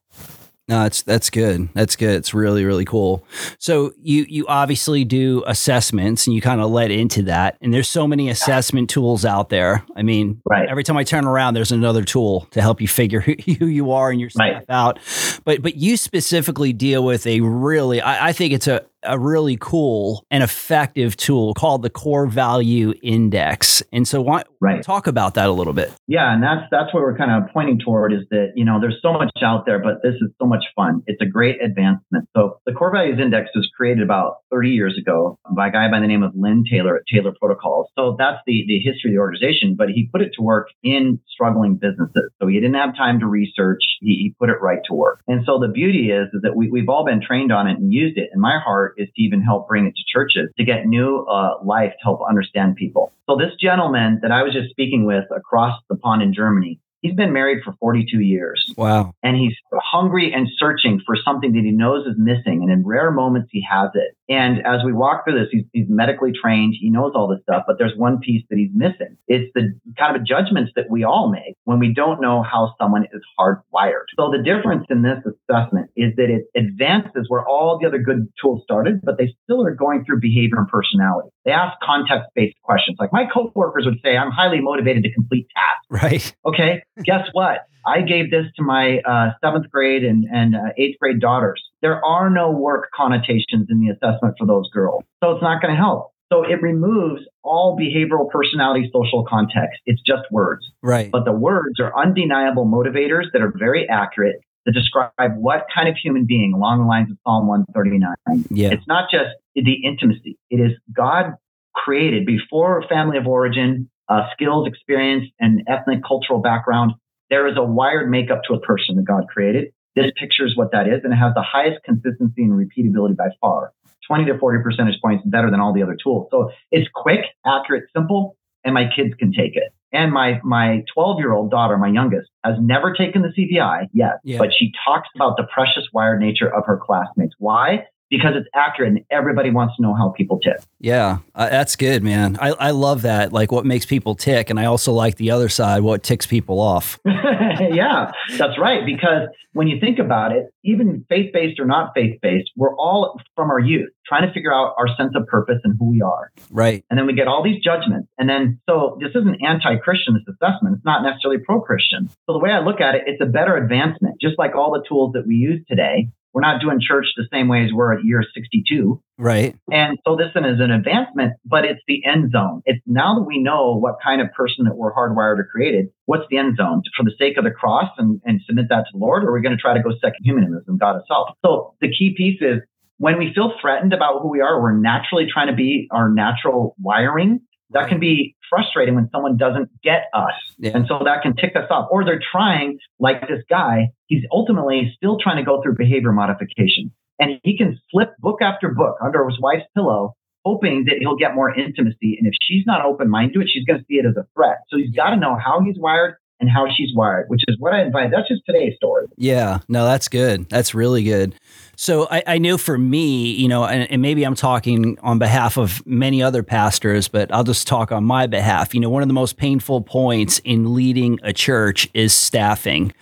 No, 0.69 0.83
that's 0.83 1.03
that's 1.03 1.31
good. 1.31 1.71
That's 1.73 1.97
good. 1.97 2.17
It's 2.17 2.35
really 2.35 2.65
really 2.65 2.85
cool. 2.85 3.25
So 3.59 3.93
you 4.03 4.27
you 4.29 4.47
obviously 4.49 5.05
do 5.05 5.43
assessments 5.47 6.27
and 6.27 6.35
you 6.35 6.43
kind 6.43 6.61
of 6.61 6.71
let 6.71 6.91
into 6.91 7.23
that. 7.23 7.57
And 7.63 7.73
there's 7.73 7.89
so 7.89 8.07
many 8.07 8.29
assessment 8.29 8.91
tools 8.91 9.25
out 9.25 9.49
there. 9.49 9.85
I 9.97 10.03
mean, 10.03 10.43
right. 10.45 10.69
every 10.69 10.85
time 10.85 10.99
I 10.99 11.05
turn 11.05 11.25
around, 11.25 11.55
there's 11.55 11.73
another 11.73 12.05
tool 12.05 12.47
to 12.51 12.61
help 12.61 12.83
you 12.83 12.89
figure 12.89 13.21
who, 13.23 13.33
who 13.59 13.67
you 13.67 13.93
are 13.93 14.11
and 14.11 14.21
your 14.21 14.29
stuff 14.29 14.41
right. 14.41 14.65
out. 14.69 14.99
But 15.45 15.63
but 15.63 15.77
you 15.77 15.97
specifically 15.97 16.75
deal 16.75 17.03
with 17.03 17.27
a 17.27 17.41
really 17.41 18.03
I, 18.03 18.29
I 18.29 18.33
think 18.33 18.53
it's 18.53 18.69
a 18.69 18.85
a 19.05 19.19
really 19.19 19.57
cool 19.61 20.25
and 20.31 20.43
effective 20.43 21.17
tool 21.17 21.55
called 21.55 21.83
the 21.83 21.91
core 21.91 22.27
value 22.27 22.93
index. 23.03 23.83
And 23.93 24.07
so 24.07 24.21
why 24.21 24.43
right. 24.61 24.83
talk 24.83 25.07
about 25.07 25.35
that 25.35 25.49
a 25.49 25.53
little 25.53 25.73
bit. 25.73 25.93
Yeah, 26.07 26.33
and 26.33 26.43
that's 26.43 26.63
that's 26.71 26.93
what 26.93 27.03
we're 27.03 27.17
kind 27.17 27.31
of 27.31 27.51
pointing 27.53 27.79
toward 27.79 28.13
is 28.13 28.23
that, 28.31 28.53
you 28.57 28.65
know, 28.65 28.81
there's 28.81 28.99
so 29.03 29.13
much 29.13 29.31
out 29.43 29.67
there, 29.67 29.79
but 29.79 30.03
this 30.03 30.15
is 30.15 30.31
so 30.41 30.47
much 30.47 30.65
fun. 30.75 31.03
It's 31.07 31.23
a 31.23 31.27
great 31.27 31.63
advancement. 31.63 32.29
So 32.37 32.61
the 32.67 32.73
core 32.73 32.93
values 32.93 33.19
index 33.21 33.51
was 33.55 33.69
created 33.77 34.03
about 34.03 34.39
30 34.51 34.71
years 34.71 34.99
ago 34.99 35.39
by 35.55 35.69
a 35.69 35.71
guy 35.71 35.91
by 35.91 36.01
the 36.01 36.07
name 36.07 36.23
of 36.23 36.33
Lynn 36.35 36.65
Taylor 36.71 36.97
at 36.97 37.03
Taylor 37.13 37.33
Protocols. 37.41 37.89
So 37.99 38.17
that's 38.19 38.39
the, 38.47 38.65
the 38.67 38.79
history 38.79 39.11
of 39.11 39.15
the 39.15 39.21
organization, 39.21 39.77
but 39.77 39.89
he 39.89 40.09
put 40.13 40.23
it 40.23 40.33
to 40.37 40.43
work 40.43 40.69
in 40.83 41.21
struggling 41.29 41.77
businesses. 41.77 42.31
So 42.41 42.49
he 42.49 42.55
didn't 42.55 42.75
have 42.75 42.97
time 42.97 43.21
to 43.21 43.27
research. 43.27 43.83
He, 44.01 44.09
he 44.09 44.35
put 44.39 44.51
it 44.51 44.61
right 44.61 44.81
to 44.89 44.95
work. 44.95 45.21
And 45.29 45.45
so 45.47 45.59
the 45.59 45.69
beauty 45.69 46.11
is, 46.11 46.29
is 46.33 46.43
that 46.43 46.57
we, 46.57 46.71
we've 46.71 46.89
all 46.89 47.05
been 47.05 47.21
trained 47.25 47.53
on 47.53 47.67
it 47.67 47.79
and 47.79 47.93
used 47.93 48.19
it. 48.19 48.31
In 48.33 48.41
my 48.41 48.59
heart 48.63 48.88
is 48.97 49.09
to 49.15 49.23
even 49.23 49.43
help 49.43 49.69
bring 49.69 49.87
it 49.87 49.95
to 49.97 50.03
churches 50.13 50.49
to 50.57 50.65
get 50.65 50.87
new 50.87 51.27
uh, 51.27 51.63
life 51.65 51.93
to 51.93 52.03
help 52.03 52.21
understand 52.29 52.77
people. 52.77 53.13
So 53.29 53.37
this 53.37 53.53
gentleman 53.61 54.21
that 54.23 54.33
I 54.33 54.43
was 54.43 54.53
just 54.53 54.71
speaking 54.71 55.05
with 55.05 55.25
across 55.35 55.79
the 55.89 55.97
pond 55.97 56.23
in 56.23 56.33
Germany, 56.33 56.81
He's 57.03 57.15
been 57.15 57.33
married 57.33 57.63
for 57.65 57.75
42 57.81 58.21
years. 58.21 58.73
Wow. 58.77 59.15
And 59.23 59.37
he's 59.37 59.55
hungry 59.73 60.33
and 60.35 60.49
searching 60.59 61.01
for 61.07 61.17
something 61.17 61.53
that 61.53 61.63
he 61.63 61.71
knows 61.71 62.07
is 62.07 62.15
missing. 62.19 62.63
And 62.63 62.71
in 62.71 62.85
rare 62.85 63.11
moments, 63.11 63.49
he 63.53 63.65
has 63.71 63.91
it. 63.95 64.17
And 64.29 64.67
as 64.67 64.81
we 64.85 64.93
walk 64.93 65.25
through 65.25 65.39
this, 65.39 65.49
he's, 65.51 65.65
he's 65.73 65.87
medically 65.89 66.33
trained. 66.33 66.75
He 66.79 66.91
knows 66.91 67.13
all 67.15 67.29
this 67.29 67.41
stuff, 67.43 67.65
but 67.67 67.77
there's 67.79 67.97
one 67.97 68.19
piece 68.19 68.45
that 68.51 68.59
he's 68.59 68.71
missing. 68.75 69.17
It's 69.27 69.51
the 69.55 69.79
kind 69.99 70.17
of 70.17 70.27
judgments 70.27 70.73
that 70.77 70.91
we 70.91 71.05
all 71.05 71.31
make 71.31 71.57
when 71.65 71.79
we 71.79 71.95
don't 71.95 72.21
know 72.21 72.43
how 72.43 72.75
someone 72.81 73.05
is 73.13 73.23
hardwired. 73.39 74.05
So 74.19 74.31
the 74.31 74.43
difference 74.43 74.85
in 74.91 75.03
this 75.03 75.19
assessment 75.25 75.91
is 75.97 76.15
that 76.17 76.29
it 76.31 76.45
advances 76.55 77.27
where 77.29 77.47
all 77.47 77.79
the 77.81 77.87
other 77.87 77.99
good 77.99 78.29
tools 78.43 78.63
started, 78.65 79.01
but 79.03 79.17
they 79.19 79.35
still 79.45 79.65
are 79.65 79.75
going 79.75 80.05
through 80.05 80.21
behavior 80.21 80.59
and 80.59 80.69
personality. 80.69 81.31
They 81.49 81.55
ask 81.55 81.81
context 81.81 82.29
based 82.35 82.61
questions. 82.63 82.99
Like 83.01 83.11
my 83.11 83.25
coworkers 83.25 83.87
would 83.87 84.01
say, 84.05 84.19
I'm 84.19 84.31
highly 84.31 84.61
motivated 84.61 85.03
to 85.05 85.13
complete 85.15 85.47
tasks. 85.57 86.03
Right. 86.05 86.37
Okay. 86.45 86.83
Guess 87.05 87.29
what? 87.33 87.61
I 87.87 88.03
gave 88.03 88.31
this 88.31 88.45
to 88.57 88.63
my 88.63 88.99
uh, 88.99 89.31
seventh 89.43 89.71
grade 89.71 90.05
and, 90.05 90.27
and 90.31 90.55
uh, 90.55 90.75
eighth 90.77 90.99
grade 91.01 91.21
daughters. 91.21 91.63
There 91.81 92.05
are 92.05 92.29
no 92.29 92.51
work 92.51 92.91
connotations 92.95 93.69
in 93.71 93.81
the 93.81 93.89
assessment 93.89 94.35
for 94.39 94.47
those 94.47 94.69
girls. 94.75 95.05
So 95.25 95.31
it's 95.31 95.43
not 95.43 95.63
going 95.63 95.73
to 95.73 95.81
help. 95.81 96.13
So 96.31 96.43
it 96.43 96.61
removes 96.61 97.23
all 97.43 97.79
behavioral 97.81 98.29
personality 98.31 98.91
social 98.93 99.25
context. 99.27 99.81
It's 99.87 100.03
just 100.03 100.31
words. 100.31 100.71
Right. 100.83 101.11
But 101.11 101.25
the 101.25 101.33
words 101.33 101.81
are 101.81 101.99
undeniable 101.99 102.67
motivators 102.67 103.33
that 103.33 103.41
are 103.41 103.55
very 103.57 103.89
accurate 103.89 104.37
to 104.67 104.73
describe 104.73 105.37
what 105.37 105.67
kind 105.75 105.89
of 105.89 105.97
human 105.97 106.27
being 106.27 106.53
along 106.53 106.81
the 106.81 106.85
lines 106.85 107.11
of 107.11 107.17
Psalm 107.25 107.47
139. 107.47 108.45
Yeah. 108.51 108.69
It's 108.71 108.87
not 108.87 109.11
just 109.11 109.31
the 109.65 109.87
intimacy. 109.87 110.39
It 110.51 110.57
is 110.57 110.73
God 110.93 111.35
created 111.75 112.27
before 112.27 112.85
family 112.89 113.19
of 113.19 113.27
origin, 113.27 113.89
uh, 114.09 114.23
skills, 114.33 114.67
experience, 114.67 115.27
and 115.39 115.63
ethnic 115.69 116.01
cultural 116.07 116.41
background. 116.41 116.93
There 117.31 117.47
is 117.47 117.57
a 117.57 117.63
wired 117.63 118.11
makeup 118.11 118.43
to 118.49 118.55
a 118.55 118.61
person 118.61 118.97
that 118.97 119.05
God 119.05 119.25
created. 119.29 119.73
This 119.95 120.07
pictures 120.19 120.53
what 120.55 120.73
that 120.73 120.87
is, 120.87 121.01
and 121.05 121.13
it 121.13 121.17
has 121.17 121.35
the 121.35 121.43
highest 121.43 121.83
consistency 121.85 122.43
and 122.43 122.53
repeatability 122.53 123.17
by 123.17 123.29
far. 123.41 123.73
20 124.07 124.25
to 124.27 124.39
40 124.39 124.63
percentage 124.63 125.01
points 125.03 125.25
better 125.27 125.51
than 125.51 125.61
all 125.61 125.73
the 125.73 125.83
other 125.83 125.97
tools. 126.03 126.29
So 126.31 126.51
it's 126.71 126.89
quick, 126.95 127.21
accurate, 127.45 127.85
simple, 127.95 128.37
and 128.65 128.75
my 128.75 128.85
kids 128.95 129.15
can 129.19 129.33
take 129.33 129.55
it. 129.57 129.73
And 129.93 130.13
my 130.13 130.41
my 130.45 130.85
12 130.95 131.19
year 131.19 131.33
old 131.33 131.51
daughter, 131.51 131.79
my 131.79 131.89
youngest, 131.89 132.29
has 132.45 132.57
never 132.61 132.93
taken 132.93 133.23
the 133.23 133.29
CVI 133.29 133.89
yet, 133.93 134.21
yeah. 134.23 134.39
but 134.39 134.51
she 134.57 134.73
talks 134.85 135.09
about 135.15 135.37
the 135.37 135.45
precious 135.45 135.89
wired 135.93 136.21
nature 136.21 136.53
of 136.55 136.65
her 136.67 136.79
classmates. 136.83 137.35
Why? 137.39 137.87
Because 138.11 138.33
it's 138.37 138.49
accurate 138.55 138.91
and 138.91 139.05
everybody 139.11 139.51
wants 139.51 139.77
to 139.77 139.83
know 139.83 139.95
how 139.95 140.11
people 140.11 140.39
tick. 140.39 140.61
Yeah, 140.81 141.19
uh, 141.35 141.49
that's 141.49 141.77
good, 141.77 142.03
man. 142.03 142.37
I, 142.41 142.51
I 142.51 142.71
love 142.71 143.03
that. 143.03 143.33
Like 143.33 143.53
what 143.53 143.67
makes 143.67 143.85
people 143.85 144.15
tick. 144.15 144.51
And 144.51 144.59
I 144.59 144.67
also 144.67 144.93
like 144.93 145.17
the 145.17 145.31
other 145.31 145.49
side, 145.49 145.83
what 145.83 146.03
ticks 146.03 146.27
people 146.27 146.61
off. 146.61 146.99
yeah, 147.05 148.11
that's 148.37 148.59
right. 148.59 148.85
Because 148.87 149.29
when 149.53 149.67
you 149.67 149.81
think 149.81 149.99
about 149.99 150.33
it, 150.33 150.47
even 150.65 151.05
faith 151.09 151.33
based 151.33 151.59
or 151.59 151.65
not 151.65 151.93
faith 151.95 152.21
based, 152.23 152.51
we're 152.57 152.75
all 152.77 153.21
from 153.35 153.51
our 153.51 153.59
youth 153.59 153.91
trying 154.07 154.27
to 154.27 154.33
figure 154.33 154.53
out 154.53 154.75
our 154.79 154.89
sense 154.97 155.13
of 155.15 155.27
purpose 155.27 155.59
and 155.65 155.77
who 155.79 155.91
we 155.91 156.01
are. 156.01 156.31
Right. 156.51 156.85
And 156.89 156.99
then 156.99 157.07
we 157.07 157.13
get 157.13 157.29
all 157.29 157.43
these 157.43 157.63
judgments. 157.63 158.09
And 158.19 158.29
then, 158.29 158.61
so 158.69 158.99
this 159.01 159.11
isn't 159.15 159.43
anti 159.45 159.77
Christian, 159.77 160.15
this 160.15 160.35
assessment. 160.35 160.77
It's 160.77 160.85
not 160.85 161.03
necessarily 161.03 161.41
pro 161.45 161.61
Christian. 161.61 162.09
So 162.27 162.33
the 162.33 162.39
way 162.39 162.51
I 162.51 162.61
look 162.61 162.81
at 162.81 162.95
it, 162.95 163.03
it's 163.07 163.21
a 163.21 163.27
better 163.27 163.57
advancement, 163.57 164.21
just 164.21 164.39
like 164.39 164.55
all 164.55 164.73
the 164.73 164.85
tools 164.89 165.13
that 165.13 165.27
we 165.27 165.35
use 165.35 165.65
today 165.69 166.09
we're 166.33 166.43
not 166.43 166.61
doing 166.61 166.79
church 166.81 167.07
the 167.17 167.27
same 167.33 167.49
way 167.49 167.65
as 167.65 167.71
we're 167.73 167.95
at 167.95 168.05
year 168.05 168.23
62. 168.35 169.03
Right. 169.17 169.57
And 169.73 169.99
so 170.07 170.17
this 170.17 170.35
one 170.35 170.45
is 170.45 170.61
an 170.61 170.71
advancement, 170.71 171.35
but 171.45 171.65
it's 171.65 171.81
the 171.89 172.05
end 172.05 172.33
zone. 172.33 172.63
It's 172.65 172.81
now 172.87 173.15
that 173.19 173.23
we 173.23 173.43
know 173.43 173.77
what 173.77 173.97
kind 174.03 174.21
of 174.21 174.33
person 174.33 174.65
that 174.67 174.77
we're 174.77 174.93
hardwired 174.93 175.39
or 175.39 175.49
created, 175.51 175.87
what's 176.07 176.25
the 176.31 176.39
end 176.39 176.57
zone? 176.57 176.83
For 176.97 177.03
the 177.03 177.15
sake 177.19 177.39
of 177.39 177.45
the 177.45 177.51
cross 177.51 177.91
and, 177.99 178.21
and 178.25 178.41
submit 178.47 178.67
that 178.69 178.85
to 178.85 178.91
the 178.93 178.99
Lord, 178.99 179.25
or 179.25 179.29
are 179.29 179.33
we 179.33 179.43
going 179.43 179.57
to 179.57 179.61
try 179.61 179.75
to 179.75 179.83
go 179.83 179.91
second 180.01 180.23
humanism, 180.23 180.79
God 180.79 181.01
itself? 181.01 181.31
So 181.45 181.75
the 181.81 181.89
key 181.89 182.15
piece 182.17 182.41
is 182.41 182.61
when 182.99 183.19
we 183.19 183.33
feel 183.35 183.53
threatened 183.61 183.93
about 183.93 184.23
who 184.23 184.29
we 184.29 184.41
are, 184.41 184.61
we're 184.61 184.77
naturally 184.77 185.27
trying 185.33 185.47
to 185.47 185.55
be 185.55 185.89
our 185.91 186.11
natural 186.11 186.75
wiring 186.81 187.41
that 187.71 187.89
can 187.89 188.01
be 188.01 188.35
frustrating 188.49 188.95
when 188.95 189.09
someone 189.13 189.37
doesn't 189.37 189.71
get 189.83 190.05
us. 190.15 190.33
Yeah. 190.59 190.73
And 190.75 190.87
so 190.89 191.01
that 191.05 191.23
can 191.23 191.37
tick 191.37 191.55
us 191.55 191.67
off. 191.71 191.89
Or 191.91 192.05
they're 192.05 192.23
trying, 192.33 192.79
like 192.99 193.21
this 193.23 193.43
guy, 193.49 193.89
he's 194.07 194.23
ultimately 194.33 194.93
still 194.97 195.19
trying 195.19 195.37
to 195.37 195.43
go 195.43 195.63
through 195.63 195.77
behavior 195.77 196.13
modification. 196.13 196.93
And 197.19 197.41
he 197.43 197.59
can 197.59 197.79
slip 197.91 198.17
book 198.19 198.41
after 198.41 198.69
book 198.71 198.97
under 199.03 199.29
his 199.29 199.39
wife's 199.41 199.67
pillow, 199.75 200.15
hoping 200.45 200.85
that 200.87 200.97
he'll 201.01 201.17
get 201.17 201.35
more 201.35 201.55
intimacy. 201.55 202.17
And 202.19 202.27
if 202.27 202.35
she's 202.41 202.65
not 202.67 202.85
open 202.85 203.11
minded 203.11 203.35
to 203.35 203.41
it, 203.41 203.51
she's 203.53 203.65
going 203.65 203.81
to 203.81 203.85
see 203.87 203.97
it 203.97 204.07
as 204.07 204.17
a 204.17 204.27
threat. 204.35 204.59
So 204.69 204.79
he's 204.79 204.95
got 204.95 205.11
to 205.11 205.17
know 205.17 205.37
how 205.37 205.61
he's 205.61 205.77
wired 205.79 206.15
and 206.41 206.49
how 206.49 206.67
she's 206.75 206.95
wired, 206.95 207.29
which 207.29 207.43
is 207.49 207.57
what 207.59 207.75
I 207.75 207.83
invite. 207.83 208.11
That's 208.11 208.29
just 208.29 208.43
today's 208.47 208.75
story. 208.77 209.07
Yeah, 209.17 209.59
no, 209.69 209.85
that's 209.85 210.09
good. 210.09 210.49
That's 210.49 210.75
really 210.75 211.03
good. 211.03 211.35
So 211.77 212.09
I, 212.11 212.23
I 212.27 212.39
know 212.39 212.59
for 212.59 212.77
me, 212.77 213.31
you 213.33 213.49
know, 213.49 213.65
and, 213.65 213.91
and, 213.91 214.03
maybe 214.03 214.25
I'm 214.25 214.35
talking 214.35 214.99
on 215.01 215.19
behalf 215.19 215.57
of 215.57 215.85
many 215.87 216.23
other 216.23 216.43
pastors, 216.43 217.07
but 217.07 217.33
I'll 217.33 217.45
just 217.45 217.69
talk 217.69 217.93
on 217.93 218.03
my 218.05 218.27
behalf. 218.27 218.75
You 218.75 218.81
know, 218.81 218.91
one 218.91 219.03
of 219.03 219.09
the 219.09 219.15
most 219.15 219.37
painful 219.37 219.83
points 219.83 220.41
in 220.41 220.75
leading 220.75 221.21
a 221.23 221.33
church 221.33 221.89
is 221.95 222.13
staffing. 222.13 222.93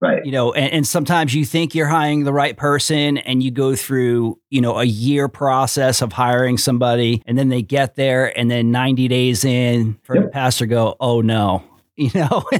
Right. 0.00 0.24
You 0.24 0.32
know, 0.32 0.52
and, 0.52 0.72
and 0.72 0.86
sometimes 0.86 1.34
you 1.34 1.44
think 1.44 1.74
you're 1.74 1.86
hiring 1.86 2.24
the 2.24 2.32
right 2.32 2.56
person 2.56 3.18
and 3.18 3.42
you 3.42 3.50
go 3.50 3.76
through, 3.76 4.38
you 4.50 4.60
know, 4.60 4.78
a 4.78 4.84
year 4.84 5.28
process 5.28 6.02
of 6.02 6.12
hiring 6.12 6.58
somebody 6.58 7.22
and 7.24 7.38
then 7.38 7.50
they 7.50 7.62
get 7.62 7.94
there 7.94 8.36
and 8.36 8.50
then 8.50 8.72
90 8.72 9.08
days 9.08 9.44
in 9.44 9.98
for 10.02 10.16
yep. 10.16 10.24
the 10.24 10.30
pastor 10.30 10.66
go, 10.66 10.96
oh 10.98 11.20
no, 11.20 11.62
you 12.02 12.20
know 12.20 12.44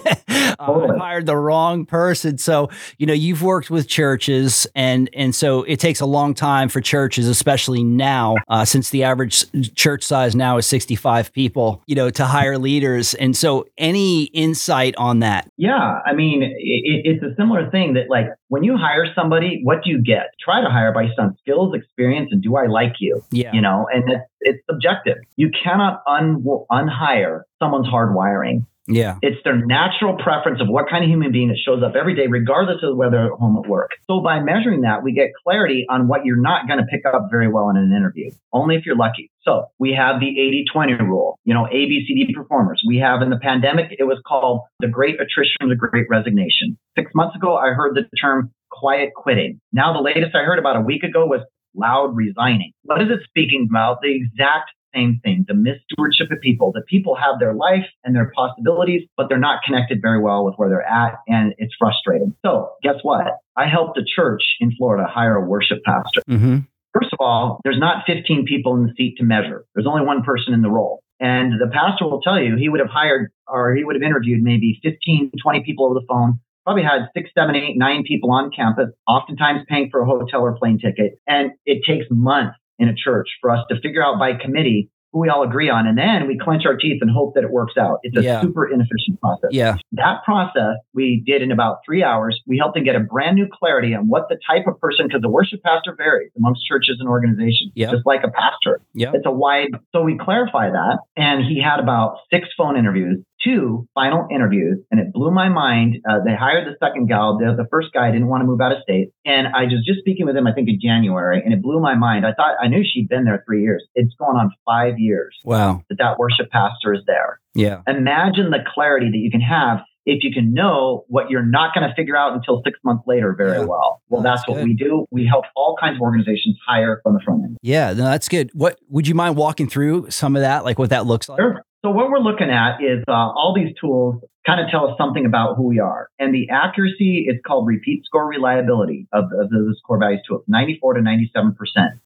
uh, 0.59 0.95
i 0.99 0.99
hired 0.99 1.27
the 1.27 1.37
wrong 1.37 1.85
person. 1.85 2.39
So 2.39 2.71
you 2.99 3.07
know 3.07 3.13
you've 3.13 3.43
worked 3.43 3.71
with 3.71 3.89
churches 3.89 4.67
and 4.75 5.11
and 5.15 5.35
so 5.35 5.63
it 5.65 5.81
takes 5.81 6.01
a 6.01 6.07
long 6.07 6.35
time 6.35 6.69
for 6.69 6.81
churches 6.81 7.29
especially 7.29 7.85
now 7.85 8.37
uh, 8.49 8.65
since 8.65 8.91
the 8.91 9.05
average 9.05 9.45
church 9.75 10.03
size 10.03 10.35
now 10.35 10.59
is 10.59 10.67
65 10.67 11.33
people 11.33 11.83
you 11.87 11.95
know 11.95 12.11
to 12.11 12.25
hire 12.25 12.59
leaders. 12.59 13.15
And 13.15 13.37
so 13.37 13.67
any 13.79 14.25
insight 14.25 14.95
on 14.97 15.21
that? 15.21 15.51
Yeah 15.57 16.01
i 16.07 16.13
mean 16.13 16.43
it, 16.43 16.53
it's 16.59 17.23
a 17.23 17.35
similar 17.37 17.71
thing 17.71 17.95
that 17.95 18.09
like 18.09 18.27
when 18.49 18.65
you 18.65 18.77
hire 18.77 19.07
somebody 19.15 19.61
what 19.63 19.83
do 19.85 19.91
you 19.91 20.01
get? 20.03 20.31
Try 20.41 20.61
to 20.61 20.71
hire 20.71 20.93
based 20.93 21.19
on 21.19 21.37
skills 21.39 21.75
experience 21.75 22.29
and 22.33 22.43
do 22.43 22.57
i 22.57 22.67
like 22.67 22.97
you? 23.01 23.23
Yeah. 23.31 23.53
You 23.53 23.61
know 23.61 23.87
and 23.93 24.11
it's, 24.11 24.25
it's 24.41 24.67
subjective. 24.71 25.19
You 25.37 25.51
cannot 25.51 26.03
un 26.07 26.45
unhire 26.71 27.43
someone's 27.61 27.87
hard 27.87 28.15
wiring 28.15 28.67
yeah. 28.89 29.19
It's 29.23 29.39
their 29.45 29.57
natural 29.57 30.17
preference 30.17 30.61
of 30.61 30.67
what 30.69 30.91
kind 30.91 31.05
of 31.05 31.11
human 31.11 31.31
being 31.31 31.49
that 31.49 31.59
shows 31.65 31.83
up 31.83 31.95
every 31.95 32.17
day, 32.17 32.27
regardless 32.29 32.83
of 32.83 32.97
whether 32.97 33.27
at 33.27 33.39
home 33.39 33.57
at 33.63 33.69
work. 33.69 33.93
So 34.09 34.21
by 34.21 34.41
measuring 34.41 34.81
that, 34.83 35.03
we 35.03 35.13
get 35.13 35.31
clarity 35.45 35.87
on 35.89 36.09
what 36.09 36.25
you're 36.25 36.41
not 36.41 36.67
going 36.67 36.81
to 36.81 36.87
pick 36.87 37.03
up 37.07 37.29
very 37.31 37.49
well 37.49 37.71
in 37.71 37.77
an 37.77 37.93
interview, 37.97 38.31
only 38.53 38.75
if 38.75 38.85
you're 38.85 38.97
lucky. 38.97 39.31
So 39.43 39.67
we 39.79 39.93
have 39.93 40.21
the 40.21 40.29
80 40.29 40.65
20 40.73 40.95
rule, 41.05 41.39
you 41.45 41.55
know, 41.55 41.67
ABCD 41.73 42.35
performers. 42.35 42.83
We 42.87 42.99
have 42.99 43.23
in 43.23 43.31
the 43.31 43.39
pandemic, 43.39 43.95
it 43.99 44.05
was 44.05 44.21
called 44.27 44.63
the 44.81 44.89
great 44.89 45.17
attrition, 45.21 45.69
the 45.69 45.77
great 45.77 46.07
resignation. 46.11 46.77
Six 46.99 47.13
months 47.15 47.37
ago, 47.37 47.57
I 47.57 47.69
heard 47.69 47.97
the 47.97 48.05
term 48.19 48.51
quiet 48.71 49.11
quitting. 49.15 49.61
Now, 49.73 49.93
the 49.93 50.03
latest 50.03 50.35
I 50.35 50.43
heard 50.45 50.59
about 50.59 50.77
a 50.77 50.81
week 50.81 51.05
ago 51.05 51.27
was 51.27 51.41
loud 51.75 52.17
resigning. 52.17 52.73
What 52.83 53.01
is 53.01 53.09
it 53.11 53.21
speaking 53.29 53.69
about? 53.71 53.99
The 54.03 54.15
exact 54.15 54.71
same 54.95 55.21
thing 55.23 55.45
the 55.49 55.55
misstewardship 55.55 56.31
of 56.31 56.41
people. 56.41 56.73
The 56.73 56.83
people 56.83 57.17
have 57.17 57.39
their 57.39 57.55
life 57.55 57.87
and 58.05 58.15
their 58.15 58.33
possibilities, 58.35 59.03
but 59.17 59.29
they're 59.29 59.39
not 59.39 59.63
connected 59.65 60.01
very 60.01 60.21
well 60.21 60.45
with 60.45 60.55
where 60.57 60.69
they're 60.69 60.83
at, 60.83 61.19
and 61.29 61.55
it's 61.59 61.75
frustrating. 61.79 62.35
So, 62.45 62.71
guess 62.83 62.97
what? 63.03 63.39
I 63.57 63.67
helped 63.67 63.99
a 63.99 64.05
church 64.05 64.43
in 64.61 64.73
Florida 64.77 65.07
hire 65.09 65.37
a 65.37 65.45
worship 65.47 65.83
pastor. 65.85 66.23
Mm-hmm. 66.29 66.59
First 66.93 67.13
of 67.13 67.19
all, 67.21 67.61
there's 67.65 67.79
not 67.79 68.05
15 68.07 68.45
people 68.47 68.75
in 68.75 68.87
the 68.87 68.93
seat 68.97 69.17
to 69.19 69.25
measure. 69.25 69.65
There's 69.75 69.87
only 69.87 70.05
one 70.05 70.23
person 70.23 70.53
in 70.53 70.63
the 70.63 70.71
role. 70.71 71.03
And 71.21 71.61
the 71.61 71.71
pastor 71.73 72.05
will 72.05 72.21
tell 72.21 72.39
you 72.39 72.57
he 72.57 72.69
would 72.69 72.81
have 72.81 72.91
hired 72.91 73.31
or 73.47 73.75
he 73.75 73.85
would 73.85 73.95
have 73.95 74.03
interviewed 74.03 74.43
maybe 74.43 74.81
15, 74.83 75.31
20 75.41 75.63
people 75.63 75.87
over 75.87 75.95
the 75.95 76.05
phone, 76.09 76.41
probably 76.65 76.83
had 76.83 77.09
six, 77.15 77.31
seven, 77.37 77.55
eight, 77.55 77.77
nine 77.77 78.03
people 78.07 78.31
on 78.31 78.51
campus, 78.51 78.89
oftentimes 79.07 79.61
paying 79.69 79.89
for 79.91 80.01
a 80.01 80.07
hotel 80.07 80.41
or 80.41 80.57
plane 80.57 80.79
ticket. 80.79 81.19
And 81.27 81.53
it 81.65 81.83
takes 81.87 82.07
months 82.11 82.57
in 82.79 82.89
a 82.89 82.95
church 82.95 83.29
for 83.41 83.51
us 83.51 83.65
to 83.71 83.81
figure 83.81 84.05
out 84.05 84.19
by 84.19 84.35
committee 84.35 84.91
who 85.13 85.21
we 85.21 85.29
all 85.29 85.43
agree 85.43 85.69
on. 85.69 85.87
And 85.87 85.99
then 85.99 86.27
we 86.27 86.39
clench 86.39 86.65
our 86.65 86.75
teeth 86.75 87.03
and 87.03 87.11
hope 87.11 87.35
that 87.35 87.45
it 87.45 87.51
works 87.51 87.75
out. 87.79 87.99
It's 88.03 88.17
a 88.17 88.23
Yeah. 88.23 88.41
super 88.41 88.65
inefficient 88.67 89.21
process. 89.21 89.51
Yeah. 89.53 89.77
That 89.93 90.25
process 90.25 90.77
we 90.95 91.23
did 91.27 91.43
in 91.43 91.53
about 91.53 91.81
three 91.85 92.03
hours. 92.03 92.41
We 92.47 92.57
helped 92.57 92.77
them 92.77 92.85
get 92.85 92.97
a 92.97 93.01
brand 93.01 93.37
new 93.37 93.47
clarity 93.47 93.95
on 93.95 94.09
what 94.09 94.31
the 94.31 94.39
type 94.51 94.67
of 94.67 94.81
person, 94.81 95.07
because 95.09 95.21
the 95.21 95.29
worship 95.29 95.63
pastor 95.63 95.95
varies 95.95 96.31
amongst 96.39 96.67
churches 96.67 96.97
and 96.99 97.11
organizations, 97.11 97.73
Yeah. 97.75 97.91
just 97.91 98.07
like 98.07 98.25
a 98.25 98.31
pastor. 98.31 98.81
Yeah. 98.95 99.11
It's 99.13 99.27
a 99.27 99.31
wide, 99.31 99.69
so 99.95 100.03
we 100.03 100.17
clarify 100.17 100.71
that. 100.71 101.01
And 101.15 101.45
he 101.45 101.61
had 101.61 101.79
about 101.79 102.17
six 102.33 102.49
phone 102.57 102.79
interviews, 102.79 103.23
two 103.45 103.89
final 103.95 104.27
interviews, 104.31 104.79
and 104.91 105.01
it 105.01 105.13
blew 105.13 105.31
my 105.31 105.49
mind. 105.49 105.97
Uh, 106.09 106.19
they 106.25 106.35
hired 106.35 106.67
the 106.67 106.77
second 106.85 107.07
gal. 107.09 107.39
The, 107.39 107.55
the 107.57 107.67
first 107.71 107.89
guy 107.93 108.11
didn't 108.11 108.29
want 108.29 108.43
to 108.43 108.47
move 108.47 108.61
out 108.61 108.73
of 108.73 108.79
state. 108.83 109.11
And 109.25 109.47
I 109.49 109.63
was 109.65 109.85
just 109.87 110.01
speaking 110.01 110.27
with 110.27 110.37
him, 110.37 110.47
I 110.47 110.53
think 110.53 110.69
in 110.69 110.79
January, 110.81 111.43
and 111.45 111.53
it 111.53 111.63
blew 111.63 111.81
my 111.81 111.95
mind. 111.95 112.27
I 112.27 112.33
thought, 112.35 112.55
I 112.63 112.69
knew 112.69 112.83
she'd 112.85 113.09
been 113.09 113.25
there 113.25 113.43
three 113.47 113.63
years. 113.63 113.85
It's 113.95 114.15
going 114.19 114.37
on 114.37 114.51
five 114.65 114.99
years 114.99 115.37
Wow. 115.45 115.83
that 115.89 115.99
that 115.99 116.19
worship 116.19 116.51
pastor 116.51 116.95
is 116.95 117.01
there. 117.07 117.41
Yeah. 117.55 117.83
Imagine 117.87 118.51
the 118.51 118.61
clarity 118.75 119.11
that 119.11 119.19
you 119.19 119.31
can 119.31 119.41
have 119.41 119.81
if 120.05 120.25
you 120.25 120.33
can 120.33 120.53
know 120.53 121.05
what 121.09 121.31
you're 121.31 121.45
not 121.47 121.73
going 121.75 121.89
to 121.89 121.95
figure 121.95 122.17
out 122.17 122.33
until 122.35 122.61
six 122.65 122.77
months 122.85 123.05
later 123.07 123.35
very 123.37 123.59
Yeah. 123.59 123.65
well. 123.67 124.03
Well, 124.09 124.21
That's 124.23 124.41
that's, 124.43 124.49
what 124.49 124.65
we 124.65 124.75
do. 124.75 125.07
We 125.13 125.27
help 125.27 125.45
all 125.55 125.77
kinds 125.81 125.97
of 125.97 126.01
organizations 126.03 126.59
hire 126.67 127.01
from 127.05 127.15
the 127.15 127.21
front 127.21 127.45
end. 127.45 127.57
Yeah. 127.63 127.93
No, 127.93 128.05
that's 128.05 128.29
good. 128.29 128.51
What 128.53 128.79
would 128.89 129.07
you 129.07 129.15
mind 129.15 129.37
walking 129.37 129.69
through 129.69 130.11
some 130.11 130.35
of 130.35 130.43
that, 130.43 130.65
like 130.65 130.79
what 130.79 130.91
that 130.91 131.07
looks 131.07 131.29
like? 131.29 131.39
Sure. 131.41 131.65
So 131.85 131.91
what 131.91 132.11
we're 132.11 132.21
looking 132.21 132.49
at 132.49 132.81
is 132.81 133.03
uh, 133.09 133.13
all 133.13 133.53
these 133.57 133.75
tools 133.81 134.23
kind 134.47 134.61
of 134.61 134.71
tell 134.71 134.89
us 134.89 134.95
something 134.97 135.27
about 135.27 135.57
who 135.57 135.65
we 135.65 135.81
are. 135.81 136.09
And 136.19 136.33
the 136.33 136.49
accuracy 136.51 137.27
is 137.29 137.41
called 137.45 137.67
repeat 137.67 138.05
score 138.05 138.27
reliability 138.27 139.09
of, 139.13 139.25
of 139.33 139.51
this 139.51 139.81
core 139.85 139.99
values 139.99 140.23
tool, 140.27 140.45
94 140.47 140.95
to 140.95 141.01
97%. 141.01 141.55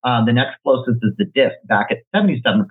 Uh, 0.02 0.25
the 0.25 0.33
next 0.33 0.56
closest 0.62 0.99
is 1.02 1.12
the 1.18 1.26
DISC 1.26 1.56
back 1.64 1.88
at 1.90 1.99
77%, 2.14 2.64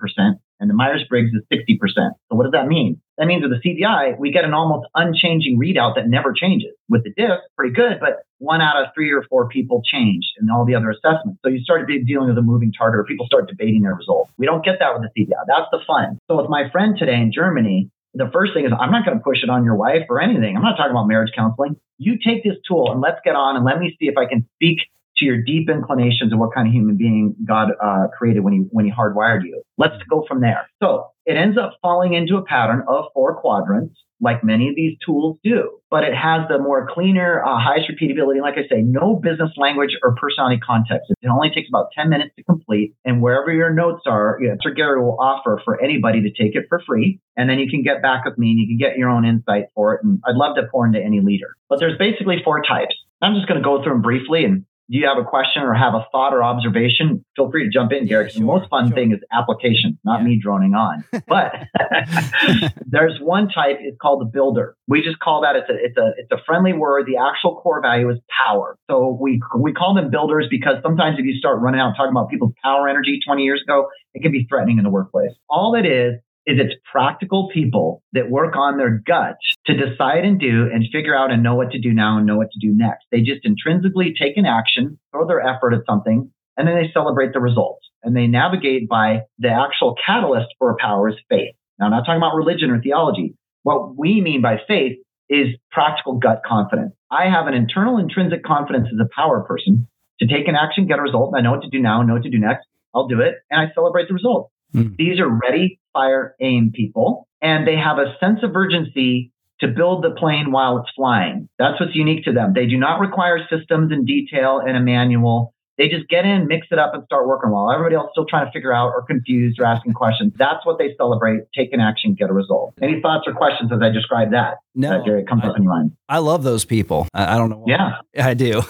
and 0.60 0.70
the 0.70 0.74
Myers-Briggs 0.74 1.32
is 1.32 1.42
60%. 1.52 1.78
So 1.96 2.36
what 2.36 2.44
does 2.44 2.52
that 2.52 2.66
mean? 2.66 3.00
That 3.18 3.26
means 3.26 3.42
with 3.42 3.52
the 3.52 3.68
CVI, 3.68 4.18
we 4.18 4.30
get 4.30 4.44
an 4.44 4.52
almost 4.52 4.88
unchanging 4.94 5.58
readout 5.58 5.94
that 5.96 6.08
never 6.08 6.32
changes. 6.32 6.72
With 6.88 7.04
the 7.04 7.10
DISC, 7.10 7.40
pretty 7.56 7.74
good, 7.74 7.98
but 8.00 8.24
one 8.38 8.60
out 8.60 8.76
of 8.76 8.88
three 8.94 9.10
or 9.10 9.24
four 9.28 9.48
people 9.48 9.82
changed 9.84 10.28
in 10.40 10.50
all 10.50 10.64
the 10.64 10.74
other 10.74 10.90
assessments. 10.90 11.40
So 11.42 11.48
you 11.48 11.60
start 11.60 11.88
dealing 11.88 12.28
with 12.28 12.38
a 12.38 12.42
moving 12.42 12.72
target 12.72 13.00
or 13.00 13.04
people 13.04 13.26
start 13.26 13.48
debating 13.48 13.82
their 13.82 13.94
results. 13.94 14.30
We 14.36 14.46
don't 14.46 14.64
get 14.64 14.78
that 14.80 14.92
with 14.92 15.08
the 15.08 15.22
CVI. 15.22 15.44
That's 15.46 15.68
the 15.72 15.80
fun. 15.86 16.18
So 16.28 16.36
with 16.36 16.50
my 16.50 16.68
friend 16.70 16.96
today 16.98 17.14
in 17.14 17.32
Germany, 17.32 17.90
the 18.14 18.30
first 18.32 18.54
thing 18.54 18.64
is 18.64 18.72
I'm 18.78 18.90
not 18.90 19.04
going 19.04 19.16
to 19.16 19.22
push 19.22 19.42
it 19.42 19.50
on 19.50 19.64
your 19.64 19.76
wife 19.76 20.04
or 20.08 20.20
anything. 20.20 20.56
I'm 20.56 20.62
not 20.62 20.76
talking 20.76 20.90
about 20.90 21.06
marriage 21.06 21.32
counseling. 21.34 21.76
You 21.98 22.18
take 22.18 22.44
this 22.44 22.56
tool 22.68 22.92
and 22.92 23.00
let's 23.00 23.20
get 23.24 23.34
on 23.34 23.56
and 23.56 23.64
let 23.64 23.78
me 23.78 23.96
see 23.98 24.08
if 24.08 24.16
I 24.16 24.26
can 24.26 24.46
speak 24.56 24.80
to 25.18 25.24
your 25.24 25.42
deep 25.42 25.68
inclinations 25.68 26.32
of 26.32 26.38
what 26.38 26.54
kind 26.54 26.68
of 26.68 26.74
human 26.74 26.96
being 26.96 27.34
God 27.44 27.68
uh, 27.82 28.06
created 28.16 28.40
when 28.40 28.52
he 28.52 28.60
when 28.70 28.84
he 28.84 28.92
hardwired 28.92 29.44
you. 29.44 29.62
Let's 29.78 29.94
go 30.10 30.24
from 30.28 30.40
there. 30.40 30.68
So 30.82 31.10
it 31.26 31.36
ends 31.36 31.58
up 31.58 31.72
falling 31.82 32.14
into 32.14 32.36
a 32.36 32.44
pattern 32.44 32.84
of 32.86 33.06
four 33.12 33.34
quadrants, 33.40 33.98
like 34.20 34.44
many 34.44 34.68
of 34.68 34.76
these 34.76 34.96
tools 35.04 35.38
do. 35.42 35.80
But 35.90 36.04
it 36.04 36.14
has 36.14 36.42
the 36.48 36.58
more 36.58 36.88
cleaner, 36.92 37.42
uh, 37.44 37.58
highest 37.58 37.90
repeatability. 37.90 38.40
Like 38.40 38.54
I 38.54 38.68
say, 38.68 38.82
no 38.82 39.16
business 39.16 39.50
language 39.56 39.90
or 40.02 40.14
personality 40.14 40.60
context. 40.64 41.10
It 41.20 41.28
only 41.28 41.50
takes 41.50 41.68
about 41.68 41.88
10 41.96 42.08
minutes 42.08 42.30
to 42.36 42.44
complete. 42.44 42.94
And 43.04 43.20
wherever 43.20 43.52
your 43.52 43.72
notes 43.72 44.02
are, 44.06 44.38
you 44.40 44.48
know, 44.48 44.56
Sir 44.62 44.70
Gary 44.70 45.00
will 45.00 45.18
offer 45.20 45.60
for 45.64 45.82
anybody 45.82 46.22
to 46.22 46.30
take 46.30 46.54
it 46.54 46.66
for 46.68 46.80
free. 46.86 47.20
And 47.36 47.50
then 47.50 47.58
you 47.58 47.68
can 47.68 47.82
get 47.82 48.02
back 48.02 48.24
with 48.24 48.38
me 48.38 48.50
and 48.50 48.60
you 48.60 48.66
can 48.68 48.78
get 48.78 48.96
your 48.96 49.10
own 49.10 49.24
insight 49.24 49.64
for 49.74 49.94
it. 49.94 50.00
And 50.04 50.20
I'd 50.26 50.36
love 50.36 50.56
to 50.56 50.62
pour 50.70 50.86
into 50.86 51.00
any 51.00 51.20
leader. 51.20 51.56
But 51.68 51.80
there's 51.80 51.98
basically 51.98 52.36
four 52.44 52.62
types. 52.62 52.94
I'm 53.20 53.34
just 53.34 53.48
going 53.48 53.60
to 53.60 53.64
go 53.64 53.82
through 53.82 53.94
them 53.94 54.02
briefly 54.02 54.44
and 54.44 54.64
you 54.88 55.06
have 55.06 55.18
a 55.18 55.24
question 55.24 55.62
or 55.62 55.74
have 55.74 55.94
a 55.94 56.04
thought 56.12 56.32
or 56.32 56.42
observation? 56.42 57.24
Feel 57.34 57.50
free 57.50 57.64
to 57.64 57.70
jump 57.70 57.92
in, 57.92 58.06
Yeah, 58.06 58.28
sure, 58.28 58.28
the 58.28 58.40
most 58.42 58.68
fun 58.70 58.88
sure. 58.88 58.94
thing 58.96 59.12
is 59.12 59.18
application, 59.32 59.98
not 60.04 60.20
Yeah. 60.20 60.26
me 60.26 60.40
droning 60.42 60.74
on. 60.74 61.04
But 61.28 61.52
there's 62.86 63.18
one 63.20 63.48
type. 63.48 63.78
It's 63.80 63.96
called 64.00 64.20
the 64.20 64.26
builder. 64.26 64.76
We 64.88 65.02
just 65.02 65.18
call 65.18 65.42
that. 65.42 65.56
It's 65.56 65.68
a 65.68 65.74
it's 65.74 65.96
a 65.96 66.12
it's 66.18 66.30
a 66.32 66.38
friendly 66.46 66.72
word. 66.72 67.06
The 67.06 67.16
actual 67.16 67.56
core 67.60 67.80
value 67.82 68.10
is 68.10 68.18
power. 68.46 68.76
So 68.90 69.16
we 69.20 69.40
we 69.58 69.72
call 69.72 69.94
them 69.94 70.10
builders 70.10 70.46
because 70.50 70.76
sometimes 70.82 71.18
if 71.18 71.24
you 71.24 71.34
start 71.38 71.60
running 71.60 71.80
out 71.80 71.94
talking 71.96 72.10
about 72.12 72.30
people's 72.30 72.52
power 72.62 72.88
energy 72.88 73.18
20 73.26 73.42
years 73.42 73.62
ago, 73.62 73.88
it 74.14 74.22
can 74.22 74.32
be 74.32 74.46
threatening 74.48 74.78
in 74.78 74.84
the 74.84 74.90
workplace. 74.90 75.30
All 75.48 75.74
it 75.74 75.86
is 75.86 76.14
is 76.46 76.58
it's 76.60 76.74
practical 76.90 77.48
people 77.52 78.02
that 78.12 78.30
work 78.30 78.54
on 78.56 78.78
their 78.78 79.02
guts 79.04 79.38
to 79.66 79.74
decide 79.74 80.24
and 80.24 80.38
do 80.38 80.68
and 80.72 80.84
figure 80.92 81.16
out 81.16 81.32
and 81.32 81.42
know 81.42 81.56
what 81.56 81.72
to 81.72 81.80
do 81.80 81.92
now 81.92 82.16
and 82.16 82.26
know 82.26 82.36
what 82.36 82.50
to 82.52 82.60
do 82.60 82.72
next. 82.74 83.04
They 83.10 83.20
just 83.20 83.44
intrinsically 83.44 84.14
take 84.18 84.36
an 84.36 84.46
action, 84.46 84.98
throw 85.10 85.26
their 85.26 85.40
effort 85.40 85.74
at 85.74 85.82
something, 85.86 86.30
and 86.56 86.68
then 86.68 86.76
they 86.76 86.90
celebrate 86.92 87.32
the 87.32 87.40
results. 87.40 87.84
And 88.02 88.14
they 88.14 88.28
navigate 88.28 88.88
by 88.88 89.22
the 89.38 89.48
actual 89.48 89.96
catalyst 90.04 90.54
for 90.58 90.70
a 90.70 90.76
power 90.80 91.08
is 91.08 91.16
faith. 91.28 91.54
Now, 91.78 91.86
I'm 91.86 91.90
not 91.90 92.06
talking 92.06 92.18
about 92.18 92.36
religion 92.36 92.70
or 92.70 92.80
theology. 92.80 93.34
What 93.64 93.96
we 93.96 94.20
mean 94.20 94.40
by 94.40 94.58
faith 94.68 94.98
is 95.28 95.48
practical 95.72 96.18
gut 96.18 96.42
confidence. 96.46 96.92
I 97.10 97.24
have 97.28 97.48
an 97.48 97.54
internal 97.54 97.98
intrinsic 97.98 98.44
confidence 98.44 98.88
as 98.92 99.00
a 99.00 99.08
power 99.14 99.42
person 99.42 99.88
to 100.20 100.26
take 100.26 100.48
an 100.48 100.54
action, 100.54 100.86
get 100.86 100.98
a 100.98 101.02
result, 101.02 101.34
and 101.34 101.38
I 101.38 101.42
know 101.42 101.56
what 101.56 101.62
to 101.62 101.68
do 101.68 101.80
now 101.80 101.98
and 101.98 102.08
know 102.08 102.14
what 102.14 102.22
to 102.22 102.30
do 102.30 102.38
next. 102.38 102.66
I'll 102.94 103.08
do 103.08 103.20
it, 103.20 103.34
and 103.50 103.60
I 103.60 103.72
celebrate 103.74 104.08
the 104.08 104.14
result. 104.14 104.50
Hmm. 104.72 104.94
These 104.98 105.20
are 105.20 105.28
ready, 105.28 105.80
fire, 105.96 106.34
aim 106.40 106.72
people, 106.74 107.26
and 107.40 107.66
they 107.66 107.76
have 107.76 107.98
a 107.98 108.16
sense 108.20 108.40
of 108.42 108.54
urgency 108.54 109.32
to 109.60 109.68
build 109.68 110.04
the 110.04 110.10
plane 110.10 110.52
while 110.52 110.78
it's 110.78 110.90
flying. 110.94 111.48
That's 111.58 111.80
what's 111.80 111.94
unique 111.94 112.24
to 112.24 112.32
them. 112.32 112.52
They 112.54 112.66
do 112.66 112.76
not 112.76 113.00
require 113.00 113.38
systems 113.48 113.90
and 113.90 114.06
detail 114.06 114.60
and 114.60 114.76
a 114.76 114.80
manual. 114.80 115.54
They 115.78 115.88
just 115.88 116.08
get 116.08 116.24
in, 116.24 116.46
mix 116.46 116.68
it 116.70 116.78
up, 116.78 116.94
and 116.94 117.04
start 117.04 117.26
working 117.26 117.50
while 117.50 117.70
everybody 117.70 117.96
else 117.96 118.06
is 118.06 118.12
still 118.12 118.24
trying 118.26 118.46
to 118.46 118.52
figure 118.52 118.72
out 118.72 118.88
or 118.88 119.02
confused 119.02 119.60
or 119.60 119.66
asking 119.66 119.92
questions. 119.92 120.32
That's 120.36 120.64
what 120.64 120.78
they 120.78 120.94
celebrate. 120.96 121.42
Take 121.54 121.72
an 121.72 121.80
action, 121.80 122.14
get 122.14 122.30
a 122.30 122.32
result. 122.32 122.74
Any 122.80 123.00
thoughts 123.02 123.24
or 123.26 123.34
questions 123.34 123.70
as 123.72 123.80
I 123.82 123.90
describe 123.90 124.30
that? 124.30 124.56
No, 124.74 124.90
that 124.90 125.04
Gary, 125.04 125.24
comes 125.24 125.42
I, 125.44 125.48
up 125.48 125.56
in 125.56 125.64
your 125.64 125.72
mind. 125.72 125.92
I 126.08 126.18
love 126.18 126.44
those 126.44 126.64
people. 126.64 127.08
I, 127.12 127.34
I 127.34 127.38
don't 127.38 127.50
know. 127.50 127.58
Why. 127.58 128.00
Yeah. 128.14 128.24
I 128.24 128.34
do. 128.34 128.62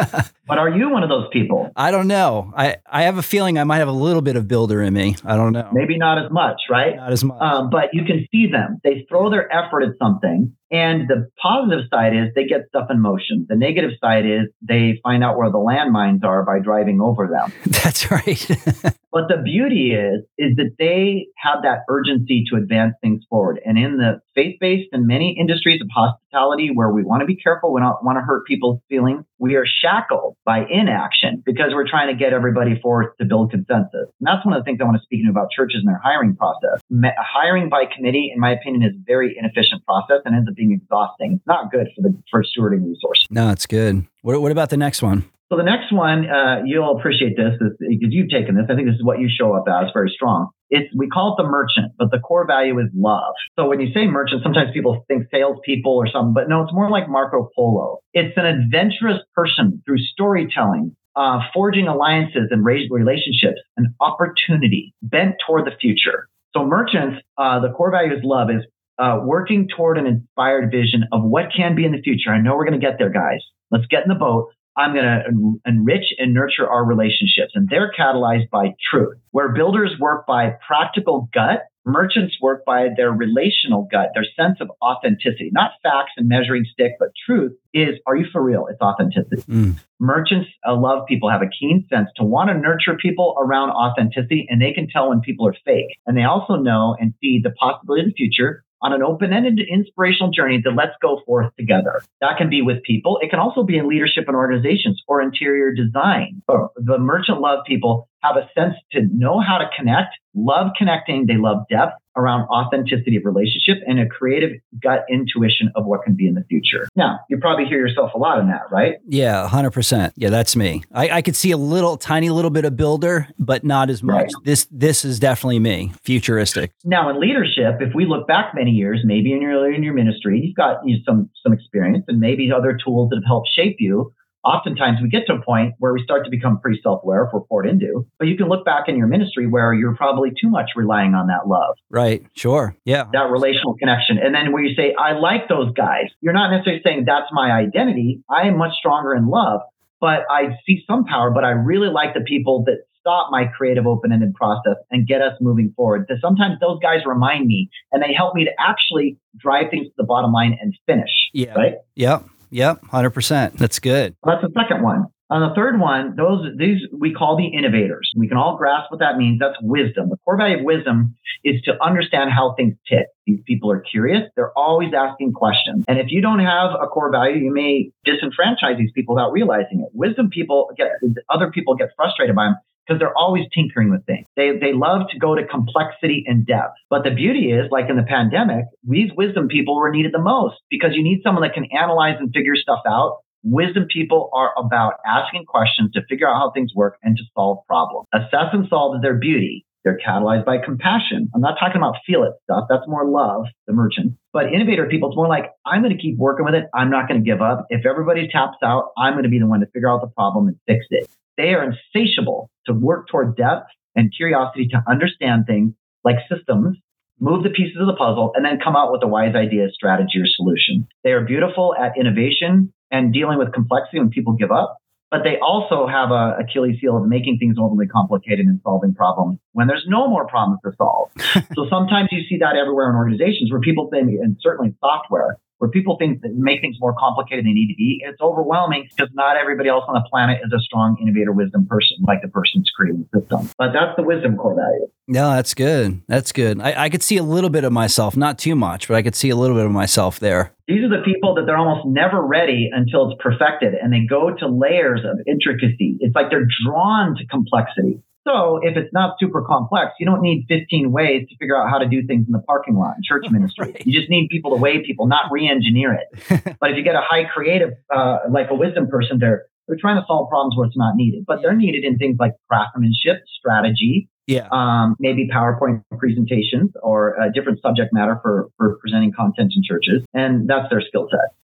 But 0.46 0.58
are 0.58 0.68
you 0.68 0.90
one 0.90 1.02
of 1.02 1.08
those 1.08 1.28
people? 1.32 1.70
I 1.74 1.90
don't 1.90 2.06
know. 2.06 2.52
I, 2.54 2.76
I 2.86 3.04
have 3.04 3.16
a 3.16 3.22
feeling 3.22 3.58
I 3.58 3.64
might 3.64 3.78
have 3.78 3.88
a 3.88 3.92
little 3.92 4.20
bit 4.20 4.36
of 4.36 4.46
builder 4.46 4.82
in 4.82 4.92
me. 4.92 5.16
I 5.24 5.36
don't 5.36 5.52
know. 5.52 5.70
Maybe 5.72 5.96
not 5.96 6.22
as 6.22 6.30
much, 6.30 6.60
right? 6.70 6.96
Not 6.96 7.12
as 7.12 7.24
much. 7.24 7.40
Um, 7.40 7.70
but 7.70 7.90
you 7.92 8.04
can 8.04 8.26
see 8.30 8.48
them. 8.50 8.78
They 8.84 9.06
throw 9.08 9.30
their 9.30 9.50
effort 9.50 9.82
at 9.82 9.92
something. 9.98 10.54
And 10.70 11.08
the 11.08 11.30
positive 11.40 11.84
side 11.88 12.14
is 12.14 12.34
they 12.34 12.46
get 12.46 12.62
stuff 12.68 12.88
in 12.90 13.00
motion. 13.00 13.46
The 13.48 13.56
negative 13.56 13.92
side 14.00 14.26
is 14.26 14.48
they 14.60 15.00
find 15.02 15.22
out 15.22 15.38
where 15.38 15.50
the 15.50 15.58
landmines 15.58 16.24
are 16.24 16.44
by 16.44 16.58
driving 16.58 17.00
over 17.00 17.26
them. 17.28 17.52
That's 17.66 18.10
right. 18.10 18.50
But 19.14 19.28
the 19.28 19.40
beauty 19.40 19.92
is, 19.94 20.26
is 20.38 20.56
that 20.56 20.74
they 20.76 21.28
have 21.36 21.62
that 21.62 21.86
urgency 21.88 22.44
to 22.50 22.56
advance 22.56 22.94
things 23.00 23.22
forward. 23.30 23.60
And 23.64 23.78
in 23.78 23.96
the 23.96 24.20
faith-based 24.34 24.88
and 24.90 25.06
many 25.06 25.36
industries 25.38 25.80
of 25.80 25.86
hospitality 25.94 26.70
where 26.74 26.90
we 26.90 27.04
want 27.04 27.20
to 27.20 27.26
be 27.26 27.36
careful, 27.36 27.72
we 27.72 27.80
don't 27.80 28.02
want 28.02 28.18
to 28.18 28.22
hurt 28.22 28.44
people's 28.44 28.80
feelings, 28.88 29.24
we 29.38 29.54
are 29.54 29.64
shackled 29.64 30.34
by 30.44 30.66
inaction 30.68 31.44
because 31.46 31.70
we're 31.74 31.88
trying 31.88 32.08
to 32.08 32.18
get 32.18 32.32
everybody 32.32 32.80
forward 32.80 33.12
to 33.20 33.24
build 33.24 33.52
consensus. 33.52 34.10
And 34.18 34.26
that's 34.26 34.44
one 34.44 34.52
of 34.52 34.60
the 34.60 34.64
things 34.64 34.80
I 34.80 34.84
want 34.84 34.96
to 34.96 35.02
speak 35.04 35.22
to 35.22 35.30
about 35.30 35.46
churches 35.54 35.82
and 35.84 35.88
their 35.88 36.00
hiring 36.02 36.34
process. 36.34 36.82
Hiring 37.16 37.68
by 37.68 37.84
committee, 37.86 38.32
in 38.34 38.40
my 38.40 38.50
opinion, 38.50 38.82
is 38.82 38.96
a 38.96 39.04
very 39.06 39.36
inefficient 39.38 39.86
process 39.86 40.22
and 40.24 40.34
ends 40.34 40.48
up 40.48 40.56
being 40.56 40.72
exhausting. 40.72 41.34
It's 41.34 41.46
not 41.46 41.70
good 41.70 41.86
for 41.94 42.02
the 42.02 42.18
for 42.32 42.42
stewarding 42.42 42.84
resources. 42.84 43.28
no, 43.30 43.52
it's 43.52 43.66
good. 43.66 44.08
What, 44.22 44.40
what 44.42 44.50
about 44.50 44.70
the 44.70 44.76
next 44.76 45.02
one? 45.02 45.30
So 45.54 45.58
the 45.58 45.70
next 45.70 45.92
one, 45.92 46.26
uh, 46.28 46.62
you'll 46.66 46.98
appreciate 46.98 47.36
this 47.36 47.54
because 47.60 48.10
you've 48.10 48.28
taken 48.28 48.56
this. 48.56 48.64
I 48.68 48.74
think 48.74 48.88
this 48.88 48.96
is 48.96 49.04
what 49.04 49.20
you 49.20 49.28
show 49.30 49.54
up 49.54 49.66
as 49.68 49.86
very 49.94 50.10
strong. 50.12 50.50
It's 50.68 50.92
we 50.96 51.06
call 51.06 51.36
it 51.38 51.42
the 51.42 51.48
merchant, 51.48 51.92
but 51.96 52.10
the 52.10 52.18
core 52.18 52.44
value 52.44 52.76
is 52.80 52.88
love. 52.92 53.34
So 53.54 53.68
when 53.68 53.78
you 53.78 53.92
say 53.94 54.08
merchant, 54.08 54.42
sometimes 54.42 54.70
people 54.74 55.04
think 55.06 55.28
salespeople 55.30 55.94
or 55.94 56.08
something, 56.08 56.34
but 56.34 56.48
no, 56.48 56.62
it's 56.62 56.72
more 56.72 56.90
like 56.90 57.08
Marco 57.08 57.50
Polo. 57.54 58.00
It's 58.14 58.36
an 58.36 58.46
adventurous 58.46 59.20
person 59.36 59.80
through 59.86 59.98
storytelling, 59.98 60.96
uh, 61.14 61.38
forging 61.54 61.86
alliances 61.86 62.48
and 62.50 62.64
relationships, 62.64 63.60
an 63.76 63.94
opportunity 64.00 64.92
bent 65.02 65.36
toward 65.46 65.66
the 65.66 65.76
future. 65.80 66.26
So 66.52 66.66
merchants, 66.66 67.22
uh, 67.38 67.60
the 67.60 67.68
core 67.68 67.92
value 67.92 68.12
is 68.12 68.24
love 68.24 68.50
is 68.50 68.64
uh, 68.98 69.20
working 69.22 69.68
toward 69.68 69.98
an 69.98 70.08
inspired 70.08 70.72
vision 70.72 71.04
of 71.12 71.22
what 71.22 71.52
can 71.56 71.76
be 71.76 71.84
in 71.84 71.92
the 71.92 72.02
future. 72.02 72.30
I 72.30 72.40
know 72.40 72.56
we're 72.56 72.66
going 72.66 72.80
to 72.80 72.84
get 72.84 72.98
there, 72.98 73.10
guys. 73.10 73.38
Let's 73.70 73.86
get 73.86 74.02
in 74.02 74.08
the 74.08 74.16
boat. 74.16 74.48
I'm 74.76 74.92
going 74.92 75.04
to 75.04 75.60
enrich 75.66 76.06
and 76.18 76.34
nurture 76.34 76.68
our 76.68 76.84
relationships. 76.84 77.52
And 77.54 77.68
they're 77.68 77.92
catalyzed 77.98 78.50
by 78.50 78.74
truth. 78.90 79.16
Where 79.30 79.52
builders 79.52 79.92
work 80.00 80.26
by 80.26 80.56
practical 80.66 81.28
gut, 81.32 81.66
merchants 81.84 82.34
work 82.40 82.64
by 82.64 82.88
their 82.96 83.10
relational 83.12 83.86
gut, 83.90 84.10
their 84.14 84.24
sense 84.36 84.58
of 84.60 84.70
authenticity, 84.82 85.50
not 85.52 85.72
facts 85.82 86.12
and 86.16 86.28
measuring 86.28 86.64
stick, 86.72 86.92
but 86.98 87.08
truth 87.26 87.52
is, 87.72 87.98
are 88.06 88.16
you 88.16 88.26
for 88.32 88.42
real? 88.42 88.66
It's 88.68 88.80
authenticity. 88.80 89.42
Mm. 89.42 89.78
Merchants 90.00 90.48
uh, 90.66 90.74
love 90.74 91.06
people, 91.06 91.30
have 91.30 91.42
a 91.42 91.48
keen 91.48 91.86
sense 91.92 92.08
to 92.16 92.24
want 92.24 92.48
to 92.50 92.54
nurture 92.54 92.96
people 92.96 93.36
around 93.38 93.70
authenticity, 93.70 94.46
and 94.48 94.60
they 94.60 94.72
can 94.72 94.88
tell 94.88 95.10
when 95.10 95.20
people 95.20 95.46
are 95.46 95.56
fake. 95.64 95.98
And 96.06 96.16
they 96.16 96.24
also 96.24 96.56
know 96.56 96.96
and 96.98 97.14
see 97.20 97.40
the 97.42 97.50
possibility 97.50 98.02
of 98.02 98.08
the 98.08 98.14
future 98.14 98.64
on 98.84 98.92
an 98.92 99.02
open-ended 99.02 99.60
inspirational 99.68 100.30
journey 100.30 100.60
that 100.62 100.72
let's 100.76 100.94
go 101.00 101.22
forth 101.24 101.50
together. 101.56 102.02
That 102.20 102.36
can 102.36 102.50
be 102.50 102.60
with 102.60 102.82
people. 102.82 103.18
It 103.22 103.30
can 103.30 103.38
also 103.38 103.62
be 103.62 103.78
in 103.78 103.88
leadership 103.88 104.24
and 104.28 104.36
organizations 104.36 105.02
or 105.08 105.22
interior 105.22 105.72
design. 105.72 106.42
The 106.46 106.98
merchant 106.98 107.40
love 107.40 107.64
people 107.66 108.08
have 108.22 108.36
a 108.36 108.48
sense 108.54 108.74
to 108.92 109.00
know 109.10 109.40
how 109.40 109.56
to 109.56 109.64
connect, 109.76 110.14
love 110.34 110.72
connecting. 110.76 111.26
They 111.26 111.38
love 111.38 111.64
depth 111.70 111.94
around 112.16 112.42
authenticity 112.48 113.16
of 113.16 113.24
relationship 113.24 113.78
and 113.86 113.98
a 113.98 114.06
creative 114.06 114.52
gut 114.82 115.04
intuition 115.10 115.70
of 115.74 115.84
what 115.84 116.02
can 116.02 116.14
be 116.14 116.26
in 116.26 116.34
the 116.34 116.44
future. 116.44 116.88
Now, 116.96 117.20
you 117.28 117.38
probably 117.38 117.66
hear 117.66 117.78
yourself 117.78 118.12
a 118.14 118.18
lot 118.18 118.38
in 118.38 118.48
that, 118.48 118.62
right? 118.70 118.96
Yeah, 119.06 119.48
100%. 119.50 120.12
Yeah, 120.16 120.30
that's 120.30 120.56
me. 120.56 120.82
I, 120.92 121.10
I 121.10 121.22
could 121.22 121.36
see 121.36 121.50
a 121.50 121.56
little, 121.56 121.96
tiny 121.96 122.30
little 122.30 122.50
bit 122.50 122.64
of 122.64 122.76
builder, 122.76 123.28
but 123.38 123.64
not 123.64 123.90
as 123.90 124.02
much. 124.02 124.14
Right. 124.14 124.30
This 124.44 124.66
this 124.70 125.04
is 125.04 125.18
definitely 125.18 125.58
me, 125.58 125.92
futuristic. 126.02 126.72
Now, 126.84 127.08
in 127.10 127.20
leadership, 127.20 127.80
if 127.80 127.94
we 127.94 128.06
look 128.06 128.26
back 128.26 128.54
many 128.54 128.70
years, 128.70 129.00
maybe 129.04 129.32
in 129.32 129.42
your, 129.42 129.72
in 129.72 129.82
your 129.82 129.94
ministry, 129.94 130.40
you've 130.40 130.56
got 130.56 130.78
you 130.84 130.96
know, 130.96 131.02
some, 131.06 131.30
some 131.42 131.52
experience 131.52 132.04
and 132.08 132.20
maybe 132.20 132.50
other 132.52 132.78
tools 132.82 133.10
that 133.10 133.16
have 133.16 133.26
helped 133.26 133.48
shape 133.54 133.76
you 133.78 134.12
oftentimes 134.44 134.98
we 135.02 135.08
get 135.08 135.26
to 135.26 135.34
a 135.34 135.42
point 135.42 135.74
where 135.78 135.92
we 135.92 136.02
start 136.02 136.24
to 136.24 136.30
become 136.30 136.60
pretty 136.60 136.80
self-aware 136.82 137.24
if 137.24 137.30
we're 137.32 137.40
poured 137.40 137.66
into 137.66 138.06
but 138.18 138.28
you 138.28 138.36
can 138.36 138.48
look 138.48 138.64
back 138.64 138.88
in 138.88 138.96
your 138.96 139.06
ministry 139.06 139.46
where 139.46 139.72
you're 139.72 139.96
probably 139.96 140.30
too 140.40 140.48
much 140.48 140.70
relying 140.76 141.14
on 141.14 141.26
that 141.28 141.48
love. 141.48 141.76
Right. 141.90 142.24
Sure. 142.34 142.76
Yeah. 142.84 143.04
That 143.12 143.30
relational 143.30 143.74
connection. 143.74 144.18
And 144.18 144.34
then 144.34 144.52
when 144.52 144.64
you 144.64 144.74
say 144.74 144.94
i 144.98 145.12
like 145.12 145.48
those 145.48 145.72
guys 145.72 146.06
you're 146.20 146.32
not 146.32 146.50
necessarily 146.50 146.82
saying 146.84 147.04
that's 147.06 147.30
my 147.32 147.52
identity. 147.52 148.22
I 148.28 148.46
am 148.48 148.58
much 148.58 148.74
stronger 148.78 149.14
in 149.14 149.28
love 149.28 149.60
but 150.00 150.24
i 150.30 150.56
see 150.66 150.82
some 150.86 151.04
power 151.04 151.30
but 151.30 151.44
i 151.44 151.50
really 151.50 151.88
like 151.88 152.14
the 152.14 152.20
people 152.20 152.64
that 152.66 152.84
stop 153.00 153.28
my 153.30 153.44
creative 153.44 153.86
open-ended 153.86 154.34
process 154.34 154.76
and 154.90 155.06
get 155.06 155.20
us 155.20 155.34
moving 155.38 155.74
forward. 155.76 156.06
Because 156.06 156.22
sometimes 156.22 156.58
those 156.58 156.78
guys 156.80 157.00
remind 157.04 157.46
me 157.46 157.68
and 157.92 158.02
they 158.02 158.14
help 158.14 158.34
me 158.34 158.46
to 158.46 158.50
actually 158.58 159.18
drive 159.36 159.66
things 159.70 159.88
to 159.88 159.92
the 159.98 160.04
bottom 160.04 160.32
line 160.32 160.56
and 160.58 160.74
finish. 160.86 161.10
Yeah. 161.34 161.52
Right? 161.52 161.74
Yeah 161.94 162.20
Yep, 162.50 162.84
hundred 162.86 163.10
percent. 163.10 163.56
That's 163.56 163.78
good. 163.78 164.14
That's 164.24 164.42
the 164.42 164.50
second 164.54 164.82
one. 164.82 165.06
On 165.30 165.40
the 165.40 165.54
third 165.54 165.80
one, 165.80 166.14
those 166.16 166.46
these 166.58 166.78
we 166.92 167.12
call 167.12 167.36
the 167.36 167.46
innovators. 167.46 168.10
We 168.14 168.28
can 168.28 168.36
all 168.36 168.56
grasp 168.56 168.90
what 168.90 169.00
that 169.00 169.16
means. 169.16 169.40
That's 169.40 169.56
wisdom. 169.62 170.10
The 170.10 170.18
core 170.18 170.36
value 170.36 170.58
of 170.58 170.64
wisdom 170.64 171.16
is 171.42 171.62
to 171.62 171.72
understand 171.82 172.30
how 172.30 172.54
things 172.56 172.74
tick. 172.88 173.06
These 173.26 173.40
people 173.46 173.70
are 173.70 173.80
curious. 173.80 174.22
They're 174.36 174.56
always 174.56 174.92
asking 174.94 175.32
questions. 175.32 175.86
And 175.88 175.98
if 175.98 176.06
you 176.10 176.20
don't 176.20 176.40
have 176.40 176.72
a 176.80 176.86
core 176.86 177.10
value, 177.10 177.36
you 177.36 177.52
may 177.52 177.90
disenfranchise 178.06 178.76
these 178.78 178.92
people 178.94 179.14
without 179.14 179.32
realizing 179.32 179.80
it. 179.80 179.88
Wisdom 179.94 180.28
people 180.28 180.70
get 180.76 180.92
other 181.30 181.50
people 181.50 181.74
get 181.74 181.88
frustrated 181.96 182.36
by 182.36 182.44
them 182.44 182.56
because 182.86 182.98
they're 182.98 183.16
always 183.16 183.44
tinkering 183.54 183.90
with 183.90 184.04
things. 184.06 184.26
They, 184.36 184.58
they 184.58 184.72
love 184.72 185.02
to 185.10 185.18
go 185.18 185.34
to 185.34 185.46
complexity 185.46 186.24
and 186.26 186.46
depth. 186.46 186.74
But 186.90 187.04
the 187.04 187.10
beauty 187.10 187.50
is, 187.50 187.70
like 187.70 187.88
in 187.88 187.96
the 187.96 188.02
pandemic, 188.02 188.66
these 188.82 189.10
wisdom 189.16 189.48
people 189.48 189.76
were 189.76 189.90
needed 189.90 190.12
the 190.12 190.20
most 190.20 190.56
because 190.70 190.90
you 190.94 191.02
need 191.02 191.20
someone 191.22 191.42
that 191.42 191.54
can 191.54 191.68
analyze 191.72 192.16
and 192.18 192.32
figure 192.32 192.56
stuff 192.56 192.80
out. 192.86 193.18
Wisdom 193.42 193.86
people 193.92 194.30
are 194.32 194.52
about 194.58 194.94
asking 195.06 195.44
questions 195.44 195.92
to 195.92 196.00
figure 196.08 196.28
out 196.28 196.36
how 196.36 196.50
things 196.50 196.72
work 196.74 196.96
and 197.02 197.16
to 197.16 197.22
solve 197.34 197.58
problems. 197.66 198.06
Assess 198.12 198.48
and 198.52 198.66
solve 198.68 198.96
is 198.96 199.02
their 199.02 199.18
beauty. 199.18 199.66
They're 199.84 199.98
catalyzed 199.98 200.46
by 200.46 200.56
compassion. 200.64 201.28
I'm 201.34 201.42
not 201.42 201.58
talking 201.60 201.76
about 201.76 201.96
feel 202.06 202.22
it 202.22 202.32
stuff. 202.44 202.64
That's 202.70 202.88
more 202.88 203.06
love, 203.06 203.44
the 203.66 203.74
merchant. 203.74 204.14
But 204.32 204.50
innovator 204.50 204.86
people, 204.86 205.10
it's 205.10 205.16
more 205.16 205.28
like, 205.28 205.50
I'm 205.66 205.82
going 205.82 205.94
to 205.94 206.00
keep 206.00 206.16
working 206.16 206.46
with 206.46 206.54
it. 206.54 206.64
I'm 206.72 206.88
not 206.88 207.06
going 207.06 207.22
to 207.22 207.24
give 207.24 207.42
up. 207.42 207.66
If 207.68 207.84
everybody 207.84 208.26
taps 208.32 208.56
out, 208.64 208.92
I'm 208.96 209.12
going 209.12 209.24
to 209.24 209.28
be 209.28 209.38
the 209.38 209.46
one 209.46 209.60
to 209.60 209.66
figure 209.66 209.90
out 209.90 210.00
the 210.00 210.08
problem 210.08 210.48
and 210.48 210.56
fix 210.66 210.86
it. 210.88 211.10
They 211.36 211.54
are 211.54 211.64
insatiable 211.64 212.50
to 212.66 212.72
work 212.72 213.08
toward 213.08 213.36
depth 213.36 213.70
and 213.94 214.12
curiosity 214.14 214.68
to 214.68 214.82
understand 214.88 215.46
things 215.46 215.72
like 216.04 216.16
systems, 216.30 216.76
move 217.20 217.42
the 217.42 217.50
pieces 217.50 217.76
of 217.80 217.86
the 217.86 217.94
puzzle, 217.94 218.32
and 218.34 218.44
then 218.44 218.58
come 218.62 218.76
out 218.76 218.92
with 218.92 219.02
a 219.02 219.08
wise 219.08 219.34
idea, 219.34 219.68
strategy, 219.72 220.18
or 220.18 220.26
solution. 220.26 220.86
They 221.02 221.10
are 221.10 221.24
beautiful 221.24 221.74
at 221.74 221.98
innovation 221.98 222.72
and 222.90 223.12
dealing 223.12 223.38
with 223.38 223.52
complexity 223.52 223.98
when 223.98 224.10
people 224.10 224.34
give 224.34 224.52
up, 224.52 224.78
but 225.10 225.22
they 225.24 225.38
also 225.40 225.86
have 225.86 226.10
a 226.10 226.36
Achilles 226.40 226.78
heel 226.80 226.96
of 226.96 227.06
making 227.06 227.38
things 227.38 227.56
overly 227.58 227.86
complicated 227.86 228.46
and 228.46 228.60
solving 228.62 228.94
problems 228.94 229.38
when 229.52 229.66
there's 229.66 229.84
no 229.86 230.08
more 230.08 230.26
problems 230.26 230.60
to 230.64 230.72
solve. 230.76 231.10
so 231.54 231.66
sometimes 231.70 232.08
you 232.10 232.22
see 232.28 232.38
that 232.38 232.56
everywhere 232.56 232.90
in 232.90 232.96
organizations 232.96 233.50
where 233.50 233.60
people 233.60 233.88
think, 233.90 234.10
and 234.20 234.36
certainly 234.40 234.74
software, 234.80 235.38
where 235.64 235.70
people 235.70 235.96
think 235.98 236.20
that 236.20 236.34
make 236.34 236.60
things 236.60 236.76
more 236.78 236.92
complicated 236.92 237.46
than 237.46 237.52
they 237.52 237.54
need 237.54 237.68
to 237.68 237.74
be. 237.74 238.02
It's 238.04 238.20
overwhelming 238.20 238.86
because 238.94 239.10
not 239.14 239.38
everybody 239.38 239.70
else 239.70 239.84
on 239.88 239.94
the 239.94 240.04
planet 240.10 240.40
is 240.44 240.52
a 240.52 240.60
strong 240.60 240.98
innovator 241.00 241.32
wisdom 241.32 241.66
person 241.66 241.96
like 242.06 242.20
the 242.20 242.28
person's 242.28 242.68
creating 242.76 243.08
the 243.10 243.20
system. 243.20 243.48
But 243.56 243.72
that's 243.72 243.96
the 243.96 244.02
wisdom 244.02 244.36
core 244.36 244.54
value. 244.54 244.88
No, 245.08 245.32
that's 245.32 245.54
good. 245.54 246.02
That's 246.06 246.32
good. 246.32 246.60
I, 246.60 246.84
I 246.84 246.88
could 246.90 247.02
see 247.02 247.16
a 247.16 247.22
little 247.22 247.48
bit 247.48 247.64
of 247.64 247.72
myself, 247.72 248.14
not 248.14 248.38
too 248.38 248.54
much, 248.54 248.88
but 248.88 248.94
I 248.94 249.02
could 249.02 249.14
see 249.14 249.30
a 249.30 249.36
little 249.36 249.56
bit 249.56 249.64
of 249.64 249.72
myself 249.72 250.20
there. 250.20 250.52
These 250.68 250.84
are 250.84 250.90
the 250.90 251.02
people 251.02 251.34
that 251.36 251.46
they're 251.46 251.56
almost 251.56 251.86
never 251.86 252.20
ready 252.20 252.68
until 252.70 253.10
it's 253.10 253.22
perfected 253.22 253.72
and 253.72 253.90
they 253.90 254.04
go 254.06 254.34
to 254.34 254.46
layers 254.46 255.00
of 255.00 255.18
intricacy. 255.26 255.96
It's 256.00 256.14
like 256.14 256.28
they're 256.28 256.48
drawn 256.66 257.16
to 257.16 257.26
complexity. 257.26 258.00
So 258.26 258.58
if 258.62 258.76
it's 258.76 258.92
not 258.92 259.16
super 259.20 259.42
complex, 259.42 259.92
you 259.98 260.06
don't 260.06 260.22
need 260.22 260.46
15 260.48 260.92
ways 260.92 261.28
to 261.28 261.36
figure 261.36 261.56
out 261.56 261.68
how 261.70 261.78
to 261.78 261.86
do 261.86 262.06
things 262.06 262.26
in 262.26 262.32
the 262.32 262.40
parking 262.40 262.74
lot 262.74 262.96
in 262.96 263.02
church 263.04 263.26
ministry. 263.30 263.72
right. 263.72 263.86
You 263.86 263.98
just 263.98 264.10
need 264.10 264.28
people 264.28 264.52
to 264.52 264.56
weigh 264.56 264.84
people, 264.84 265.06
not 265.06 265.30
re-engineer 265.30 265.94
it. 265.94 266.56
but 266.60 266.70
if 266.70 266.76
you 266.76 266.82
get 266.82 266.94
a 266.94 267.02
high 267.02 267.24
creative, 267.24 267.70
uh, 267.94 268.18
like 268.30 268.50
a 268.50 268.54
wisdom 268.54 268.88
person, 268.88 269.18
they're 269.18 269.46
they're 269.66 269.78
trying 269.80 269.96
to 269.96 270.04
solve 270.06 270.28
problems 270.28 270.54
where 270.58 270.66
it's 270.66 270.76
not 270.76 270.94
needed, 270.94 271.24
but 271.26 271.40
they're 271.40 271.56
needed 271.56 271.84
in 271.84 271.96
things 271.96 272.18
like 272.20 272.32
craftsmanship, 272.50 273.22
strategy, 273.38 274.10
yeah, 274.26 274.48
um, 274.52 274.94
maybe 274.98 275.28
PowerPoint 275.28 275.82
presentations 275.98 276.70
or 276.82 277.14
a 277.14 277.32
different 277.32 277.60
subject 277.62 277.92
matter 277.92 278.18
for 278.22 278.50
for 278.56 278.76
presenting 278.76 279.12
content 279.12 279.52
in 279.56 279.62
churches, 279.62 280.02
and 280.12 280.48
that's 280.48 280.68
their 280.70 280.80
skill 280.80 281.08
set. 281.10 281.34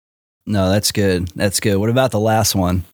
No, 0.46 0.70
that's 0.70 0.92
good. 0.92 1.28
That's 1.28 1.60
good. 1.60 1.76
What 1.76 1.90
about 1.90 2.10
the 2.10 2.20
last 2.20 2.54
one? 2.54 2.84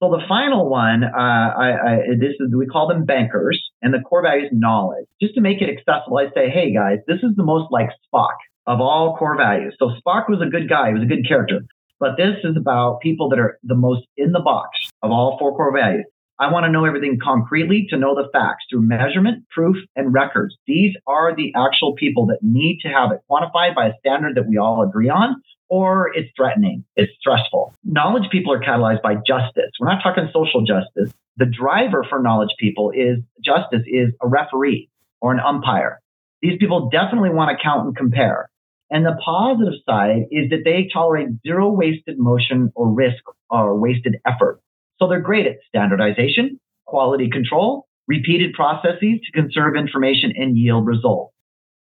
So 0.00 0.10
the 0.10 0.22
final 0.28 0.68
one, 0.68 1.02
uh, 1.02 1.10
I, 1.16 1.70
I, 1.72 1.96
this 2.20 2.34
is 2.38 2.54
we 2.54 2.66
call 2.66 2.86
them 2.86 3.04
bankers, 3.04 3.60
and 3.82 3.92
the 3.92 3.98
core 3.98 4.22
value 4.22 4.44
is 4.46 4.52
knowledge. 4.52 5.06
Just 5.20 5.34
to 5.34 5.40
make 5.40 5.60
it 5.60 5.68
accessible, 5.68 6.18
I 6.18 6.30
say, 6.34 6.50
hey 6.50 6.72
guys, 6.72 6.98
this 7.08 7.18
is 7.24 7.34
the 7.36 7.42
most 7.42 7.72
like 7.72 7.90
Spock 8.06 8.36
of 8.68 8.80
all 8.80 9.16
core 9.18 9.36
values. 9.36 9.74
So 9.80 9.90
Spock 9.98 10.28
was 10.28 10.40
a 10.40 10.48
good 10.48 10.68
guy, 10.68 10.88
he 10.88 10.94
was 10.94 11.02
a 11.02 11.06
good 11.06 11.26
character, 11.26 11.62
but 11.98 12.16
this 12.16 12.36
is 12.44 12.56
about 12.56 13.00
people 13.00 13.28
that 13.30 13.40
are 13.40 13.58
the 13.64 13.74
most 13.74 14.06
in 14.16 14.30
the 14.30 14.40
box 14.40 14.68
of 15.02 15.10
all 15.10 15.36
four 15.36 15.56
core 15.56 15.76
values. 15.76 16.06
I 16.38 16.52
want 16.52 16.66
to 16.66 16.70
know 16.70 16.84
everything 16.84 17.18
concretely 17.20 17.88
to 17.90 17.96
know 17.96 18.14
the 18.14 18.28
facts 18.32 18.66
through 18.70 18.82
measurement, 18.82 19.48
proof, 19.50 19.76
and 19.96 20.14
records. 20.14 20.54
These 20.68 20.94
are 21.08 21.34
the 21.34 21.52
actual 21.56 21.96
people 21.96 22.26
that 22.26 22.38
need 22.40 22.78
to 22.82 22.88
have 22.88 23.10
it 23.10 23.18
quantified 23.28 23.74
by 23.74 23.88
a 23.88 23.98
standard 23.98 24.36
that 24.36 24.46
we 24.48 24.58
all 24.58 24.86
agree 24.88 25.08
on 25.08 25.42
or 25.68 26.10
it's 26.14 26.30
threatening, 26.36 26.84
it's 26.96 27.12
stressful. 27.18 27.74
Knowledge 27.84 28.30
people 28.30 28.52
are 28.52 28.60
catalyzed 28.60 29.02
by 29.02 29.14
justice. 29.14 29.70
We're 29.78 29.88
not 29.88 30.02
talking 30.02 30.28
social 30.32 30.62
justice. 30.62 31.12
The 31.36 31.46
driver 31.46 32.04
for 32.08 32.20
knowledge 32.20 32.50
people 32.58 32.90
is 32.90 33.18
justice 33.44 33.82
is 33.86 34.12
a 34.20 34.26
referee 34.26 34.88
or 35.20 35.32
an 35.32 35.40
umpire. 35.40 36.00
These 36.42 36.58
people 36.58 36.88
definitely 36.90 37.30
want 37.30 37.56
to 37.56 37.62
count 37.62 37.86
and 37.86 37.96
compare. 37.96 38.50
And 38.90 39.04
the 39.04 39.18
positive 39.22 39.74
side 39.88 40.26
is 40.30 40.50
that 40.50 40.62
they 40.64 40.88
tolerate 40.92 41.28
zero 41.46 41.68
wasted 41.70 42.18
motion 42.18 42.72
or 42.74 42.88
risk 42.88 43.22
or 43.50 43.78
wasted 43.78 44.16
effort. 44.26 44.60
So 44.98 45.08
they're 45.08 45.20
great 45.20 45.46
at 45.46 45.58
standardization, 45.68 46.58
quality 46.86 47.28
control, 47.30 47.86
repeated 48.06 48.54
processes 48.54 49.20
to 49.24 49.32
conserve 49.32 49.76
information 49.76 50.32
and 50.36 50.56
yield 50.56 50.86
results. 50.86 51.34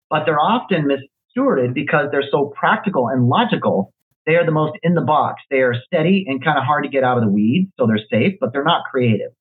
But 0.09 0.25
they're 0.25 0.41
often 0.41 0.87
mis- 0.87 1.01
stewarded 1.37 1.75
because 1.75 2.09
they're 2.11 2.29
so 2.31 2.53
practical 2.59 3.09
and 3.09 3.29
logical. 3.29 3.93
They 4.27 4.37
are 4.37 4.47
the 4.47 4.53
most 4.53 4.79
in 4.83 4.95
the 4.95 5.01
box. 5.01 5.43
They 5.51 5.61
are 5.61 5.75
steady 5.87 6.25
and 6.29 6.45
kind 6.45 6.59
of 6.59 6.65
hard 6.65 6.85
to 6.85 6.91
get 6.91 7.05
out 7.05 7.19
of 7.19 7.25
the 7.25 7.31
weeds, 7.31 7.71
so 7.79 7.87
they're 7.87 7.99
safe, 8.11 8.35
but 8.41 8.53
they're 8.53 8.65
not 8.65 8.85
creative. 8.91 9.33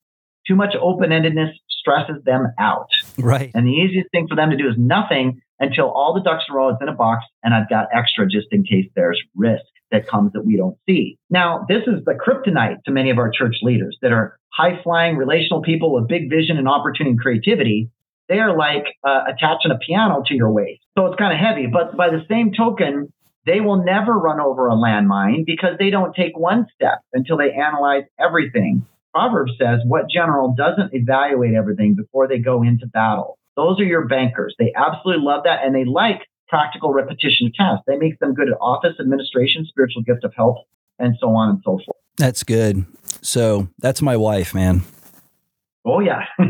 Too 0.47 0.55
much 0.55 0.75
open 0.81 1.11
endedness 1.11 1.51
stresses 1.69 2.23
them 2.25 2.47
out. 2.59 2.87
Right. 3.17 3.51
And 3.53 3.67
the 3.67 3.71
easiest 3.71 4.09
thing 4.11 4.27
for 4.27 4.35
them 4.35 4.49
to 4.49 4.57
do 4.57 4.67
is 4.67 4.75
nothing 4.77 5.41
until 5.59 5.89
all 5.89 6.13
the 6.13 6.21
ducks 6.21 6.45
in 6.49 6.55
a 6.55 6.57
row 6.57 6.69
is 6.69 6.77
in 6.81 6.87
a 6.87 6.93
box 6.93 7.25
and 7.43 7.53
I've 7.53 7.69
got 7.69 7.87
extra 7.93 8.27
just 8.27 8.47
in 8.51 8.63
case 8.63 8.85
there's 8.95 9.21
risk 9.35 9.63
that 9.91 10.07
comes 10.07 10.33
that 10.33 10.45
we 10.45 10.57
don't 10.57 10.77
see. 10.87 11.19
Now, 11.29 11.65
this 11.69 11.83
is 11.85 12.03
the 12.05 12.13
kryptonite 12.13 12.83
to 12.85 12.91
many 12.91 13.11
of 13.11 13.19
our 13.19 13.29
church 13.29 13.57
leaders 13.61 13.97
that 14.01 14.11
are 14.11 14.39
high 14.51 14.81
flying 14.83 15.17
relational 15.17 15.61
people 15.61 15.93
with 15.93 16.07
big 16.07 16.29
vision 16.29 16.57
and 16.57 16.67
opportunity 16.67 17.11
and 17.11 17.19
creativity 17.19 17.91
they 18.31 18.39
are 18.39 18.55
like 18.55 18.85
uh, 19.03 19.23
attaching 19.27 19.71
a 19.71 19.77
piano 19.77 20.23
to 20.25 20.33
your 20.33 20.49
waist. 20.49 20.80
So 20.97 21.07
it's 21.07 21.17
kind 21.17 21.33
of 21.33 21.39
heavy. 21.39 21.67
But 21.71 21.95
by 21.95 22.09
the 22.09 22.23
same 22.29 22.51
token, 22.55 23.13
they 23.45 23.59
will 23.59 23.83
never 23.83 24.13
run 24.13 24.39
over 24.39 24.67
a 24.67 24.73
landmine 24.73 25.45
because 25.45 25.77
they 25.79 25.89
don't 25.89 26.15
take 26.15 26.37
one 26.37 26.67
step 26.75 26.99
until 27.13 27.37
they 27.37 27.51
analyze 27.51 28.03
everything. 28.19 28.85
Proverbs 29.13 29.53
says, 29.59 29.79
What 29.85 30.09
general 30.09 30.53
doesn't 30.57 30.93
evaluate 30.93 31.55
everything 31.55 31.95
before 31.95 32.27
they 32.27 32.39
go 32.39 32.63
into 32.63 32.87
battle? 32.87 33.37
Those 33.55 33.79
are 33.79 33.85
your 33.85 34.07
bankers. 34.07 34.55
They 34.57 34.73
absolutely 34.75 35.25
love 35.25 35.43
that 35.43 35.65
and 35.65 35.75
they 35.75 35.85
like 35.85 36.21
practical 36.47 36.93
repetition 36.93 37.51
tests. 37.55 37.83
They 37.87 37.97
make 37.97 38.19
them 38.19 38.33
good 38.33 38.49
at 38.49 38.57
office 38.61 38.95
administration, 38.99 39.65
spiritual 39.67 40.03
gift 40.03 40.23
of 40.23 40.33
help, 40.35 40.57
and 40.99 41.15
so 41.19 41.29
on 41.29 41.49
and 41.49 41.59
so 41.63 41.79
forth. 41.85 41.97
That's 42.17 42.43
good. 42.43 42.85
So 43.21 43.69
that's 43.79 44.01
my 44.01 44.17
wife, 44.17 44.53
man. 44.53 44.83
Oh 45.85 45.99
yeah, 45.99 46.25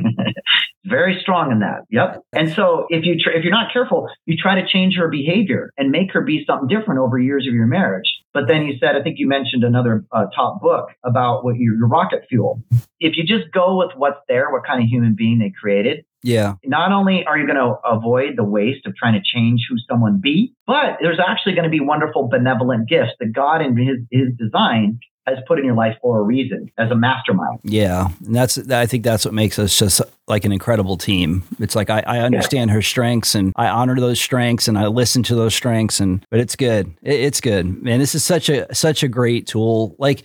very 0.86 1.18
strong 1.22 1.52
in 1.52 1.60
that. 1.60 1.84
Yep. 1.90 2.24
And 2.34 2.52
so 2.52 2.86
if 2.90 3.06
you 3.06 3.16
tr- 3.18 3.32
if 3.32 3.44
you're 3.44 3.54
not 3.54 3.72
careful, 3.72 4.10
you 4.26 4.36
try 4.36 4.60
to 4.60 4.68
change 4.68 4.96
her 4.98 5.08
behavior 5.08 5.72
and 5.78 5.90
make 5.90 6.12
her 6.12 6.22
be 6.22 6.44
something 6.46 6.68
different 6.68 7.00
over 7.00 7.18
years 7.18 7.48
of 7.48 7.54
your 7.54 7.68
marriage. 7.68 8.12
But 8.34 8.48
then 8.48 8.64
you 8.64 8.78
said, 8.80 8.96
I 8.96 9.02
think 9.02 9.20
you 9.20 9.28
mentioned 9.28 9.64
another 9.64 10.06
uh, 10.12 10.26
top 10.36 10.62
book 10.62 10.90
about 11.04 11.44
what 11.44 11.56
your, 11.58 11.76
your 11.76 11.88
rocket 11.88 12.26
fuel. 12.30 12.62
If 13.00 13.18
you 13.18 13.24
just 13.26 13.52
go 13.54 13.78
with 13.78 13.92
what's 13.96 14.20
there, 14.28 14.52
what 14.52 14.66
kind 14.66 14.82
of 14.82 14.88
human 14.88 15.16
being 15.16 15.40
they 15.40 15.52
created, 15.52 16.06
yeah. 16.24 16.56
Not 16.64 16.92
only 16.92 17.26
are 17.26 17.38
you 17.38 17.48
going 17.48 17.58
to 17.58 17.76
avoid 17.84 18.34
the 18.36 18.44
waste 18.44 18.86
of 18.86 18.96
trying 18.96 19.14
to 19.14 19.22
change 19.24 19.66
who 19.70 19.76
someone 19.90 20.20
be, 20.22 20.54
but 20.68 20.98
there's 21.02 21.20
actually 21.20 21.54
going 21.54 21.64
to 21.64 21.70
be 21.70 21.80
wonderful 21.80 22.28
benevolent 22.28 22.88
gifts 22.88 23.14
that 23.20 23.34
God 23.34 23.62
in 23.62 23.76
his, 23.76 23.98
his 24.12 24.30
design 24.38 25.00
has 25.28 25.38
put 25.48 25.60
in 25.60 25.66
your 25.66 25.76
life 25.76 25.96
for 26.02 26.20
a 26.20 26.22
reason 26.24 26.72
as 26.78 26.90
a 26.90 26.96
mastermind. 26.96 27.60
Yeah. 27.64 28.10
And 28.26 28.36
that's, 28.36 28.58
I 28.70 28.86
think 28.86 29.04
that's 29.04 29.24
what 29.24 29.34
makes 29.34 29.60
us 29.60 29.78
just 29.78 30.02
like 30.28 30.46
an 30.46 30.52
incredible 30.52 30.98
team. 30.98 31.44
It's 31.60 31.76
like, 31.76 31.90
I, 31.90 32.02
I 32.02 32.20
understand 32.20 32.70
yeah. 32.70 32.76
her 32.76 32.82
strengths 32.82 33.36
and 33.36 33.54
I 33.56 33.68
honor 33.68 34.00
those 34.00 34.20
strengths 34.20 34.68
and 34.68 34.78
I 34.78 34.88
listen 34.88 35.22
to 35.24 35.36
those 35.36 35.54
strengths 35.54 36.00
and, 36.00 36.26
but 36.32 36.40
it's 36.40 36.56
good. 36.56 36.94
It, 37.04 37.20
it's 37.20 37.40
good, 37.42 37.84
man. 37.84 38.00
This 38.00 38.16
is 38.16 38.24
such 38.24 38.50
a, 38.50 38.74
such 38.74 39.04
a 39.04 39.08
great 39.08 39.46
tool. 39.46 39.96
Like 40.00 40.24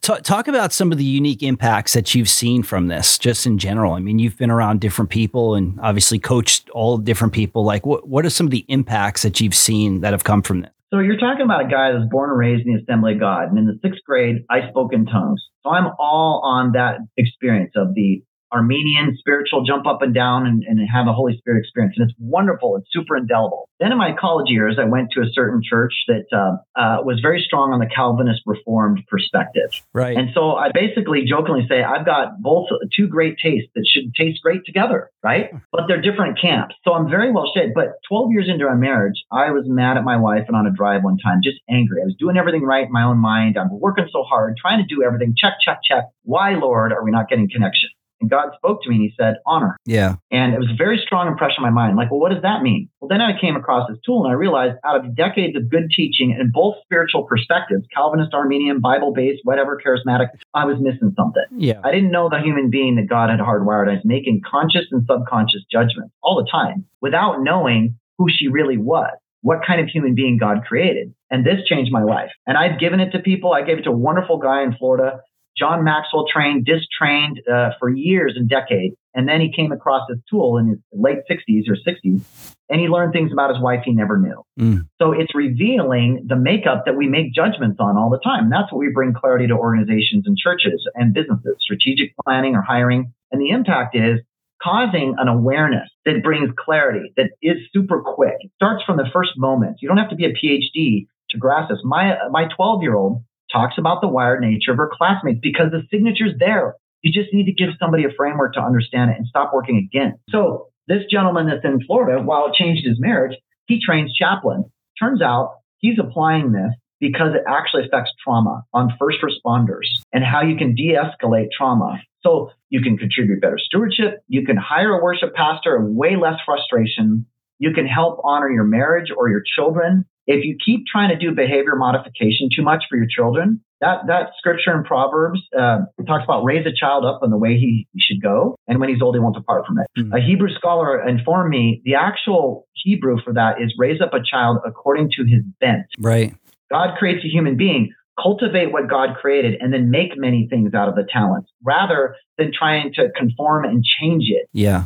t- 0.00 0.20
talk 0.22 0.48
about 0.48 0.72
some 0.72 0.90
of 0.90 0.98
the 0.98 1.04
unique 1.04 1.42
impacts 1.42 1.92
that 1.92 2.14
you've 2.14 2.28
seen 2.28 2.62
from 2.62 2.88
this 2.88 3.18
just 3.18 3.46
in 3.46 3.58
general. 3.58 3.92
I 3.92 4.00
mean, 4.00 4.18
you've 4.18 4.38
been 4.38 4.50
around 4.50 4.80
different 4.80 5.10
people 5.10 5.54
and 5.54 5.78
obviously 5.80 6.18
coached 6.18 6.68
all 6.70 6.98
different 6.98 7.32
people. 7.32 7.64
Like 7.64 7.86
what, 7.86 8.08
what 8.08 8.26
are 8.26 8.30
some 8.30 8.46
of 8.46 8.50
the 8.50 8.64
impacts 8.68 9.22
that 9.22 9.40
you've 9.40 9.54
seen 9.54 10.00
that 10.00 10.12
have 10.12 10.24
come 10.24 10.42
from 10.42 10.62
this? 10.62 10.70
So 10.92 10.98
you're 10.98 11.16
talking 11.16 11.44
about 11.44 11.64
a 11.64 11.68
guy 11.68 11.92
that's 11.92 12.10
born 12.10 12.28
and 12.28 12.38
raised 12.38 12.66
in 12.66 12.74
the 12.74 12.82
Assembly 12.82 13.14
of 13.14 13.20
God. 13.20 13.48
And 13.48 13.56
in 13.56 13.64
the 13.64 13.78
sixth 13.82 14.04
grade, 14.04 14.44
I 14.50 14.68
spoke 14.68 14.92
in 14.92 15.06
tongues. 15.06 15.40
So 15.62 15.70
I'm 15.70 15.88
all 15.98 16.42
on 16.44 16.72
that 16.72 16.98
experience 17.16 17.72
of 17.76 17.94
the 17.94 18.22
Arminian 18.52 19.16
spiritual 19.18 19.64
jump 19.64 19.86
up 19.86 20.02
and 20.02 20.14
down 20.14 20.46
and, 20.46 20.62
and 20.64 20.78
have 20.88 21.06
a 21.06 21.12
Holy 21.12 21.36
Spirit 21.38 21.60
experience. 21.60 21.94
And 21.98 22.08
it's 22.08 22.18
wonderful. 22.18 22.76
It's 22.76 22.86
super 22.92 23.16
indelible. 23.16 23.68
Then 23.80 23.92
in 23.92 23.98
my 23.98 24.12
college 24.18 24.50
years, 24.50 24.78
I 24.80 24.84
went 24.84 25.10
to 25.12 25.20
a 25.20 25.26
certain 25.32 25.60
church 25.62 25.92
that 26.08 26.26
uh, 26.32 26.80
uh, 26.80 27.02
was 27.02 27.20
very 27.20 27.42
strong 27.44 27.72
on 27.72 27.80
the 27.80 27.88
Calvinist 27.92 28.42
Reformed 28.46 29.02
perspective. 29.08 29.70
Right. 29.92 30.16
And 30.16 30.30
so 30.34 30.52
I 30.52 30.70
basically 30.72 31.24
jokingly 31.24 31.66
say, 31.68 31.82
I've 31.82 32.06
got 32.06 32.40
both 32.40 32.68
two 32.94 33.08
great 33.08 33.36
tastes 33.42 33.70
that 33.74 33.86
should 33.90 34.14
taste 34.14 34.40
great 34.42 34.64
together, 34.64 35.10
right? 35.22 35.50
But 35.72 35.82
they're 35.88 36.00
different 36.00 36.40
camps. 36.40 36.74
So 36.84 36.92
I'm 36.92 37.08
very 37.08 37.32
well 37.32 37.50
shaped. 37.54 37.74
But 37.74 37.98
12 38.08 38.30
years 38.32 38.48
into 38.48 38.66
our 38.66 38.76
marriage, 38.76 39.16
I 39.32 39.50
was 39.50 39.64
mad 39.66 39.96
at 39.96 40.04
my 40.04 40.16
wife 40.16 40.44
and 40.46 40.56
on 40.56 40.66
a 40.66 40.70
drive 40.70 41.02
one 41.02 41.18
time, 41.18 41.40
just 41.42 41.58
angry. 41.68 42.02
I 42.02 42.04
was 42.04 42.16
doing 42.18 42.36
everything 42.36 42.62
right 42.62 42.86
in 42.86 42.92
my 42.92 43.02
own 43.02 43.18
mind. 43.18 43.56
I'm 43.58 43.68
working 43.80 44.06
so 44.12 44.22
hard, 44.22 44.56
trying 44.60 44.78
to 44.78 44.94
do 44.94 45.02
everything. 45.02 45.34
Check, 45.36 45.54
check, 45.64 45.80
check. 45.82 46.04
Why, 46.22 46.54
Lord, 46.54 46.92
are 46.92 47.02
we 47.02 47.10
not 47.10 47.28
getting 47.28 47.48
connection? 47.50 47.88
And 48.22 48.30
God 48.30 48.50
spoke 48.56 48.82
to 48.82 48.88
me 48.88 48.96
and 48.96 49.04
he 49.04 49.14
said, 49.18 49.34
honor. 49.44 49.76
Yeah. 49.84 50.16
And 50.30 50.54
it 50.54 50.58
was 50.58 50.70
a 50.70 50.76
very 50.76 51.02
strong 51.04 51.26
impression 51.26 51.56
in 51.58 51.62
my 51.64 51.70
mind. 51.70 51.96
Like, 51.96 52.10
well, 52.10 52.20
what 52.20 52.32
does 52.32 52.42
that 52.42 52.62
mean? 52.62 52.88
Well, 53.00 53.08
then 53.08 53.20
I 53.20 53.38
came 53.38 53.56
across 53.56 53.88
this 53.90 53.98
tool 54.06 54.24
and 54.24 54.30
I 54.30 54.34
realized 54.34 54.76
out 54.84 55.04
of 55.04 55.14
decades 55.14 55.56
of 55.56 55.68
good 55.68 55.90
teaching 55.94 56.30
in 56.38 56.50
both 56.54 56.76
spiritual 56.84 57.24
perspectives, 57.24 57.84
Calvinist, 57.94 58.32
Arminian, 58.32 58.80
Bible 58.80 59.12
based, 59.12 59.40
whatever, 59.42 59.78
charismatic, 59.84 60.28
I 60.54 60.64
was 60.64 60.78
missing 60.80 61.12
something. 61.16 61.44
Yeah. 61.56 61.80
I 61.84 61.90
didn't 61.90 62.12
know 62.12 62.28
the 62.30 62.40
human 62.40 62.70
being 62.70 62.96
that 62.96 63.08
God 63.08 63.28
had 63.28 63.40
hardwired. 63.40 63.88
I 63.88 63.94
was 63.94 64.04
making 64.04 64.42
conscious 64.48 64.86
and 64.92 65.04
subconscious 65.10 65.64
judgments 65.70 66.14
all 66.22 66.36
the 66.36 66.48
time 66.50 66.86
without 67.00 67.42
knowing 67.42 67.98
who 68.18 68.28
she 68.30 68.48
really 68.48 68.78
was 68.78 69.10
what 69.42 69.58
kind 69.66 69.80
of 69.80 69.88
human 69.88 70.14
being 70.14 70.38
God 70.38 70.64
created. 70.66 71.12
And 71.30 71.44
this 71.44 71.66
changed 71.68 71.92
my 71.92 72.02
life. 72.02 72.30
And 72.46 72.56
I've 72.56 72.78
given 72.78 73.00
it 73.00 73.10
to 73.10 73.18
people. 73.18 73.52
I 73.52 73.62
gave 73.62 73.78
it 73.78 73.82
to 73.82 73.90
a 73.90 73.96
wonderful 73.96 74.38
guy 74.38 74.62
in 74.62 74.74
Florida 74.78 75.20
John 75.62 75.84
Maxwell 75.84 76.26
trained, 76.26 76.64
disc 76.64 76.88
trained 76.98 77.40
uh, 77.48 77.70
for 77.78 77.88
years 77.88 78.32
and 78.34 78.48
decades. 78.48 78.96
And 79.14 79.28
then 79.28 79.40
he 79.40 79.52
came 79.52 79.70
across 79.70 80.02
this 80.08 80.18
tool 80.28 80.58
in 80.58 80.66
his 80.68 80.78
late 80.92 81.18
60s 81.30 81.68
or 81.68 81.76
60s, 81.76 82.54
and 82.68 82.80
he 82.80 82.88
learned 82.88 83.12
things 83.12 83.30
about 83.30 83.50
his 83.50 83.62
wife 83.62 83.82
he 83.84 83.92
never 83.92 84.18
knew. 84.18 84.42
Mm. 84.58 84.88
So 85.00 85.12
it's 85.12 85.32
revealing 85.36 86.24
the 86.26 86.34
makeup 86.34 86.82
that 86.86 86.96
we 86.96 87.06
make 87.06 87.32
judgments 87.32 87.76
on 87.78 87.96
all 87.96 88.10
the 88.10 88.18
time. 88.18 88.44
And 88.44 88.52
that's 88.52 88.72
what 88.72 88.78
we 88.78 88.90
bring 88.92 89.12
clarity 89.12 89.46
to 89.46 89.54
organizations 89.54 90.24
and 90.26 90.36
churches 90.36 90.82
and 90.96 91.14
businesses, 91.14 91.56
strategic 91.60 92.14
planning 92.24 92.56
or 92.56 92.62
hiring. 92.62 93.12
And 93.30 93.40
the 93.40 93.50
impact 93.50 93.94
is 93.94 94.18
causing 94.60 95.14
an 95.18 95.28
awareness 95.28 95.90
that 96.06 96.22
brings 96.24 96.50
clarity, 96.58 97.12
that 97.16 97.30
is 97.40 97.58
super 97.72 98.02
quick. 98.02 98.36
It 98.40 98.50
starts 98.56 98.82
from 98.82 98.96
the 98.96 99.06
first 99.12 99.32
moment. 99.36 99.76
You 99.80 99.88
don't 99.88 99.98
have 99.98 100.10
to 100.10 100.16
be 100.16 100.24
a 100.24 100.32
PhD 100.32 101.06
to 101.30 101.38
grasp 101.38 101.70
this. 101.70 101.80
My 101.84 102.16
my 102.30 102.48
12 102.56 102.82
year 102.82 102.94
old 102.94 103.22
talks 103.52 103.74
about 103.78 104.00
the 104.00 104.08
wired 104.08 104.40
nature 104.40 104.72
of 104.72 104.78
her 104.78 104.90
classmates 104.92 105.40
because 105.42 105.70
the 105.70 105.82
signature's 105.90 106.34
there. 106.38 106.74
You 107.02 107.12
just 107.12 107.34
need 107.34 107.46
to 107.46 107.52
give 107.52 107.70
somebody 107.78 108.04
a 108.04 108.12
framework 108.16 108.54
to 108.54 108.62
understand 108.62 109.10
it 109.10 109.18
and 109.18 109.26
stop 109.26 109.52
working 109.52 109.76
again. 109.76 110.18
So 110.30 110.68
this 110.88 111.02
gentleman 111.10 111.46
that's 111.46 111.64
in 111.64 111.84
Florida, 111.84 112.22
while 112.22 112.46
it 112.46 112.54
changed 112.54 112.86
his 112.86 112.98
marriage, 112.98 113.36
he 113.66 113.80
trains 113.84 114.14
chaplains. 114.14 114.66
Turns 114.98 115.20
out 115.20 115.56
he's 115.78 115.98
applying 115.98 116.52
this 116.52 116.72
because 117.00 117.34
it 117.34 117.42
actually 117.48 117.86
affects 117.86 118.12
trauma 118.22 118.62
on 118.72 118.92
first 118.98 119.18
responders 119.22 119.86
and 120.12 120.22
how 120.22 120.42
you 120.42 120.56
can 120.56 120.74
de-escalate 120.74 121.48
trauma. 121.56 122.00
So 122.22 122.50
you 122.70 122.80
can 122.80 122.96
contribute 122.96 123.40
better 123.40 123.58
stewardship. 123.58 124.22
You 124.28 124.46
can 124.46 124.56
hire 124.56 124.92
a 124.92 125.02
worship 125.02 125.34
pastor 125.34 125.74
and 125.74 125.96
way 125.96 126.14
less 126.14 126.38
frustration. 126.46 127.26
You 127.58 127.72
can 127.72 127.86
help 127.86 128.20
honor 128.22 128.48
your 128.48 128.64
marriage 128.64 129.10
or 129.16 129.28
your 129.28 129.42
children 129.44 130.04
if 130.26 130.44
you 130.44 130.56
keep 130.64 130.84
trying 130.90 131.10
to 131.10 131.16
do 131.16 131.34
behavior 131.34 131.74
modification 131.76 132.48
too 132.54 132.62
much 132.62 132.84
for 132.88 132.96
your 132.96 133.06
children, 133.08 133.60
that, 133.80 134.06
that 134.06 134.30
scripture 134.38 134.76
in 134.76 134.84
Proverbs 134.84 135.40
uh, 135.58 135.78
talks 136.06 136.24
about 136.24 136.44
raise 136.44 136.66
a 136.66 136.72
child 136.74 137.04
up 137.04 137.20
in 137.22 137.30
the 137.30 137.36
way 137.36 137.54
he, 137.54 137.88
he 137.92 138.00
should 138.00 138.22
go, 138.22 138.56
and 138.68 138.78
when 138.78 138.88
he's 138.88 139.02
old, 139.02 139.16
he 139.16 139.20
won't 139.20 139.34
depart 139.34 139.66
from 139.66 139.78
it. 139.78 139.86
Mm-hmm. 139.98 140.14
A 140.14 140.20
Hebrew 140.20 140.54
scholar 140.54 141.06
informed 141.06 141.50
me 141.50 141.82
the 141.84 141.96
actual 141.96 142.68
Hebrew 142.74 143.16
for 143.24 143.32
that 143.34 143.60
is 143.60 143.74
raise 143.78 144.00
up 144.00 144.14
a 144.14 144.22
child 144.22 144.58
according 144.64 145.10
to 145.16 145.24
his 145.24 145.42
bent. 145.60 145.86
Right. 145.98 146.34
God 146.70 146.96
creates 146.98 147.24
a 147.24 147.28
human 147.28 147.56
being. 147.56 147.92
Cultivate 148.22 148.72
what 148.72 148.90
God 148.90 149.16
created 149.20 149.54
and 149.60 149.72
then 149.72 149.90
make 149.90 150.16
many 150.16 150.46
things 150.48 150.74
out 150.74 150.88
of 150.88 150.94
the 150.94 151.06
talents 151.10 151.50
rather 151.64 152.14
than 152.36 152.52
trying 152.56 152.92
to 152.94 153.08
conform 153.16 153.64
and 153.64 153.82
change 153.82 154.24
it. 154.28 154.48
Yeah 154.52 154.84